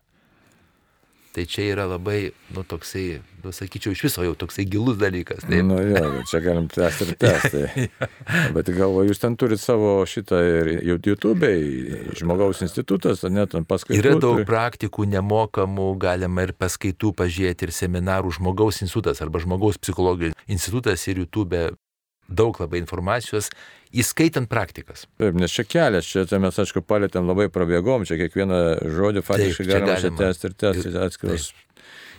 Tai 1.39 1.45
čia 1.47 1.69
yra 1.71 1.85
labai, 1.87 2.33
nu, 2.51 2.65
toksai, 2.67 3.21
nu, 3.45 3.53
sakyčiau, 3.55 3.93
iš 3.95 4.01
viso 4.09 4.25
jau 4.27 4.33
toksai 4.35 4.65
gilus 4.67 4.97
dalykas. 4.99 5.45
Taip. 5.45 5.63
Nu 5.69 5.77
jo, 5.87 6.01
čia 6.27 6.41
galim 6.43 6.67
tęsti 6.67 7.07
ir 7.07 7.13
tęsti. 7.23 7.85
Bet 8.57 8.73
galvoju, 8.75 9.13
jūs 9.13 9.23
ten 9.23 9.37
turit 9.39 9.63
savo 9.63 9.93
šitą 10.03 10.41
ir 10.43 10.73
YouTube, 10.83 11.53
žmogaus 12.19 12.65
institutas, 12.67 13.23
net 13.31 13.55
ten 13.55 13.69
paskaitų. 13.71 14.01
Yra 14.03 14.17
daug 14.19 14.43
praktikų 14.51 15.07
nemokamų, 15.15 15.93
galima 16.03 16.49
ir 16.49 16.57
paskaitų 16.59 17.15
pažiūrėti, 17.23 17.69
ir 17.71 17.77
seminarų 17.79 18.35
žmogaus 18.41 18.83
institutas 18.83 19.23
arba 19.23 19.39
žmogaus 19.39 19.79
psichologijos 19.79 20.35
institutas 20.51 21.07
ir 21.07 21.23
YouTube 21.23 21.69
daug 22.29 22.59
labai 22.61 22.83
informacijos, 22.83 23.49
įskaitant 23.97 24.49
praktikas. 24.53 25.07
Taip, 25.19 25.35
nes 25.41 25.53
čia 25.55 25.65
kelias, 25.65 26.05
čia 26.09 26.27
tai 26.29 26.39
mes, 26.45 26.59
aišku, 26.61 26.83
palėtėm 26.85 27.25
labai 27.29 27.49
prabėgom, 27.53 28.05
čia 28.09 28.19
kiekvieną 28.21 28.59
žodį 28.85 29.23
faktiškai 29.25 29.65
čia 29.65 29.73
galima 29.81 29.97
čia 29.97 30.11
galima. 30.11 30.21
tęsti 30.27 30.47
ir 30.51 30.59
tęsti 30.65 30.89
Ir- 30.93 31.01
atskiros. 31.07 31.49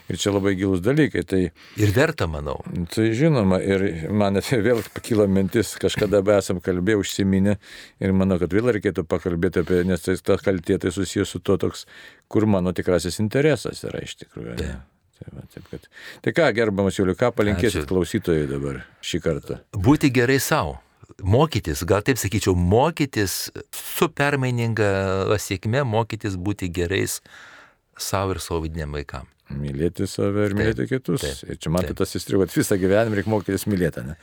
Ir 0.09 0.17
čia 0.17 0.31
labai 0.33 0.55
gilus 0.57 0.79
dalykai. 0.81 1.21
Tai, 1.21 1.39
Ir 1.77 1.91
verta, 1.93 2.25
manau. 2.25 2.55
tai 2.89 3.11
žinoma, 3.13 3.59
ir 3.61 4.09
man 4.09 4.39
vėl 4.67 4.81
pakilo 4.95 5.27
mintis, 5.29 5.75
kažkada 5.77 6.23
be 6.25 6.33
esam 6.39 6.57
kalbėję, 6.65 6.97
užsiminę 7.03 7.59
ir 8.01 8.13
manau, 8.17 8.39
kad 8.41 8.49
vėl 8.49 8.71
reikėtų 8.73 9.03
pakalbėti 9.05 9.61
apie, 9.61 9.83
nes 9.85 10.01
tai 10.01 10.15
ta 10.17 10.39
kaltė 10.41 10.79
tai 10.81 10.89
susijęs 10.95 11.29
su 11.35 11.39
to 11.45 11.59
toks, 11.61 11.85
kur 12.27 12.47
mano 12.49 12.73
tikrasis 12.73 13.21
interesas 13.21 13.85
yra 13.85 14.01
iš 14.01 14.17
tikrųjų. 14.23 14.57
ne? 14.63 14.79
Tai, 15.19 15.31
va, 15.35 15.43
taip, 15.51 15.65
kad... 15.71 15.87
tai 16.23 16.31
ką, 16.35 16.45
gerbamas 16.55 16.95
Juliu, 16.99 17.15
ką 17.19 17.31
palinkėsit 17.35 17.81
Ačiū. 17.83 17.89
klausytojai 17.91 18.45
dabar 18.47 18.81
šį 19.03 19.19
kartą? 19.25 19.57
Būti 19.75 20.11
gerai 20.15 20.37
savo. 20.43 20.77
Mokytis, 21.19 21.81
gal 21.89 22.03
taip 22.07 22.19
sakyčiau, 22.21 22.53
mokytis 22.55 23.49
su 23.75 24.07
permaininga 24.15 25.35
sėkme, 25.41 25.81
mokytis 25.83 26.37
būti 26.39 26.69
gerais 26.71 27.17
savo 27.99 28.37
ir 28.37 28.39
savo 28.39 28.61
vidiniam 28.63 28.95
vaikam. 28.95 29.27
Mylėti 29.49 30.05
save 30.07 30.45
ir 30.45 30.53
Taip, 30.53 30.59
mylėti 30.61 30.85
kitus. 30.91 31.23
taip, 31.25 31.49
ir 31.51 31.59
čia 31.59 31.71
matot 31.73 31.97
tas 31.99 32.15
įstrigo, 32.15 32.45
kad 32.45 32.55
visą 32.55 32.77
gyvenimą 32.79 33.17
reikia 33.19 33.33
mokytis 33.33 33.65
mylėti. 33.67 34.05
Ne? 34.05 34.15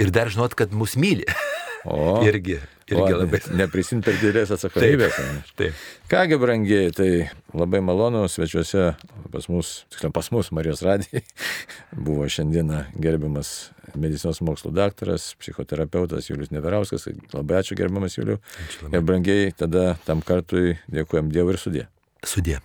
Ir 0.00 0.10
dar 0.10 0.32
žinot, 0.32 0.56
kad 0.58 0.72
mus 0.74 0.96
myli. 0.98 1.28
O, 1.84 2.22
irgi, 2.24 2.58
irgi 2.88 3.02
o, 3.02 3.18
labai. 3.20 3.40
Neprisimti 3.60 4.08
per 4.08 4.16
didelės 4.20 4.52
atsakomybės. 4.56 5.18
ne? 5.20 5.42
Taip. 5.60 5.84
Kągi, 6.12 6.38
brangiai, 6.40 6.90
tai 6.96 7.08
labai 7.52 7.82
malonu 7.84 8.24
svečiuose 8.30 8.94
pas 9.34 9.48
mus, 9.52 9.74
tiksliau 9.92 10.14
pas 10.14 10.30
mus 10.32 10.50
Marijos 10.56 10.84
radijai, 10.86 11.24
buvo 12.08 12.24
šiandieną 12.30 12.86
gerbiamas 12.96 13.54
medicinos 14.00 14.40
mokslų 14.44 14.72
daktaras, 14.74 15.32
psichoterapeutas 15.40 16.30
Julius 16.30 16.52
Neverauskas. 16.54 17.08
Labai 17.36 17.60
ačiū 17.60 17.76
gerbiamas 17.78 18.16
Juliu. 18.18 18.40
Ačiū 18.66 18.86
labai. 18.86 18.96
Ir 18.96 19.08
brangiai, 19.10 19.50
tada 19.56 19.94
tam 20.08 20.24
kartui 20.24 20.78
dėkojom 20.88 21.32
Dievui 21.34 21.54
ir 21.56 21.60
sudė. 21.62 21.90
Sudė. 22.24 22.62